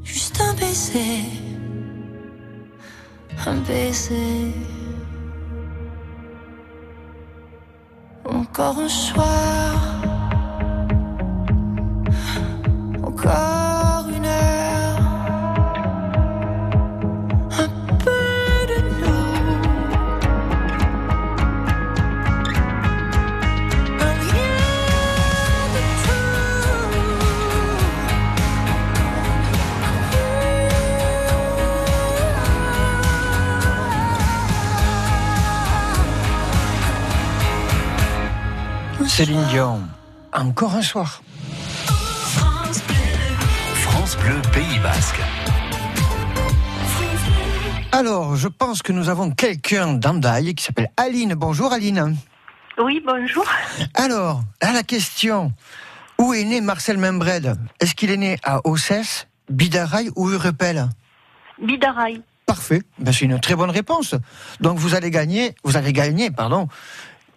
juste 0.03 0.39
un 0.41 0.53
baiser. 0.53 1.23
Un 3.47 3.57
baiser. 3.67 4.53
Encore 8.27 8.77
un 8.79 8.89
soir, 8.89 9.54
encore 40.45 40.75
un 40.75 40.81
soir. 40.81 41.23
France 43.81 44.17
Bleu 44.17 44.39
Pays 44.53 44.79
Basque. 44.79 45.19
Alors, 47.91 48.35
je 48.35 48.47
pense 48.47 48.81
que 48.81 48.91
nous 48.91 49.09
avons 49.09 49.31
quelqu'un 49.31 49.93
d'Andaille 49.93 50.53
qui 50.53 50.63
s'appelle 50.63 50.91
Aline. 50.97 51.33
Bonjour 51.33 51.73
Aline. 51.73 52.15
Oui, 52.77 53.01
bonjour. 53.05 53.45
Alors, 53.95 54.43
à 54.61 54.71
la 54.73 54.83
question, 54.83 55.51
où 56.19 56.33
est 56.33 56.43
né 56.43 56.61
Marcel 56.61 56.97
Membred? 56.97 57.57
Est-ce 57.79 57.95
qu'il 57.95 58.11
est 58.11 58.17
né 58.17 58.37
à 58.43 58.59
Ossès, 58.67 59.27
Bidaraï 59.49 60.11
ou 60.15 60.29
Urepel? 60.29 60.89
Bidaraï. 61.59 62.21
Parfait, 62.45 62.83
ben, 62.99 63.11
c'est 63.11 63.25
une 63.25 63.39
très 63.39 63.55
bonne 63.55 63.71
réponse. 63.71 64.13
Donc 64.59 64.77
vous 64.77 64.93
allez 64.93 65.09
gagner, 65.09 65.55
vous 65.63 65.77
avez 65.77 65.93
gagné, 65.93 66.29
pardon, 66.29 66.67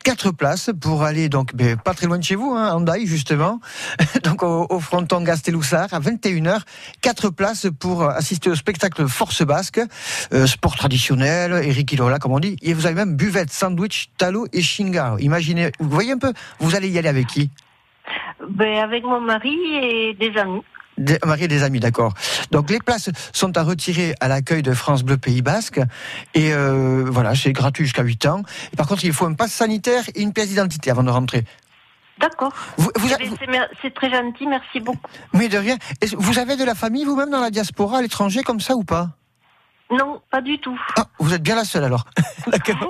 quatre 0.08 0.32
places 0.32 0.70
pour 0.80 1.02
aller 1.02 1.28
donc 1.28 1.52
pas 1.84 1.92
très 1.92 2.06
loin 2.06 2.16
de 2.16 2.24
chez 2.24 2.34
vous, 2.34 2.54
hein, 2.56 2.82
justement, 3.04 3.60
donc 4.24 4.42
au, 4.42 4.66
au 4.70 4.80
fronton 4.80 5.20
Gasteloussard 5.20 5.92
à 5.92 6.00
21h, 6.00 6.62
quatre 7.02 7.28
places 7.28 7.66
pour 7.78 8.04
assister 8.04 8.48
au 8.48 8.54
spectacle 8.54 9.06
Force 9.06 9.42
Basque, 9.42 9.82
euh, 10.32 10.46
sport 10.46 10.76
traditionnel, 10.76 11.52
Eric 11.62 11.92
Ilola 11.92 12.18
comme 12.18 12.32
on 12.32 12.38
dit, 12.38 12.56
et 12.62 12.72
vous 12.72 12.86
avez 12.86 12.94
même 12.94 13.16
buvette, 13.16 13.52
sandwich, 13.52 14.08
talo 14.16 14.46
et 14.54 14.62
shinga. 14.62 15.16
Imaginez, 15.18 15.72
vous 15.78 15.90
voyez 15.90 16.12
un 16.12 16.18
peu, 16.18 16.32
vous 16.58 16.74
allez 16.74 16.88
y 16.88 16.98
aller 16.98 17.08
avec 17.08 17.26
qui? 17.26 17.50
Ben, 18.48 18.78
avec 18.78 19.04
mon 19.04 19.20
mari 19.20 19.58
et 19.82 20.14
des 20.14 20.34
amis. 20.38 20.62
Des, 20.98 21.18
des 21.48 21.62
amis, 21.62 21.80
d'accord. 21.80 22.12
Donc 22.50 22.70
les 22.70 22.78
places 22.80 23.10
sont 23.32 23.56
à 23.56 23.62
retirer 23.62 24.14
à 24.20 24.28
l'accueil 24.28 24.62
de 24.62 24.72
France 24.74 25.02
Bleu 25.04 25.16
Pays 25.16 25.42
Basque. 25.42 25.80
Et 26.34 26.52
euh, 26.52 27.04
voilà, 27.08 27.34
c'est 27.34 27.52
gratuit 27.52 27.84
jusqu'à 27.84 28.02
8 28.02 28.26
ans. 28.26 28.42
Et 28.72 28.76
par 28.76 28.86
contre, 28.86 29.04
il 29.04 29.12
faut 29.12 29.26
un 29.26 29.34
passe 29.34 29.52
sanitaire 29.52 30.04
et 30.14 30.22
une 30.22 30.32
pièce 30.32 30.48
d'identité 30.48 30.90
avant 30.90 31.02
de 31.04 31.10
rentrer. 31.10 31.44
D'accord. 32.20 32.52
Vous- 32.76 32.90
vous 32.96 33.08
Eh 33.20 33.46
ben, 33.46 33.66
c'est 33.80 33.94
très 33.94 34.10
gentil, 34.10 34.46
merci 34.46 34.80
beaucoup. 34.80 34.98
Mais 35.32 35.48
de 35.48 35.56
rien. 35.56 35.76
Vous 36.16 36.38
avez 36.40 36.56
de 36.56 36.64
la 36.64 36.74
famille 36.74 37.04
vous-même 37.04 37.30
dans 37.30 37.40
la 37.40 37.50
diaspora 37.50 37.98
à 37.98 38.02
l'étranger 38.02 38.42
comme 38.42 38.60
ça 38.60 38.74
ou 38.74 38.82
pas? 38.82 39.10
Non, 39.90 40.20
pas 40.30 40.40
du 40.42 40.58
tout. 40.58 40.78
Ah, 40.98 41.04
vous 41.20 41.32
êtes 41.32 41.42
bien 41.42 41.54
la 41.56 41.64
seule 41.64 41.84
alors. 41.84 42.04
D'accord. 42.48 42.88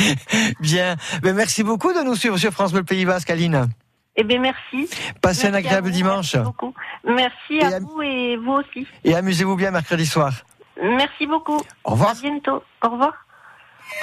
bien. 0.60 0.96
Ben, 1.22 1.34
merci 1.34 1.62
beaucoup 1.62 1.92
de 1.92 2.00
nous 2.04 2.14
suivre 2.14 2.38
sur 2.38 2.52
France 2.52 2.72
Bleu 2.72 2.84
Pays 2.84 3.04
Basque, 3.04 3.30
Aline. 3.30 3.68
Eh 4.16 4.24
bien, 4.24 4.38
merci. 4.40 4.88
Passez 5.20 5.48
un 5.48 5.54
agréable 5.54 5.88
vous, 5.88 5.94
dimanche. 5.94 6.34
Merci 6.34 6.44
beaucoup. 6.44 6.74
Merci 7.04 7.60
à- 7.60 7.80
vous 7.80 8.00
et 8.02 8.36
vous 8.36 8.52
aussi. 8.52 8.86
Et 9.02 9.14
amusez-vous 9.14 9.56
bien 9.56 9.70
mercredi 9.70 10.06
soir. 10.06 10.32
Merci 10.82 11.26
beaucoup. 11.26 11.60
Au 11.84 11.90
revoir. 11.92 12.10
À 12.10 12.14
bientôt. 12.14 12.62
Au 12.82 12.88
revoir. 12.90 13.23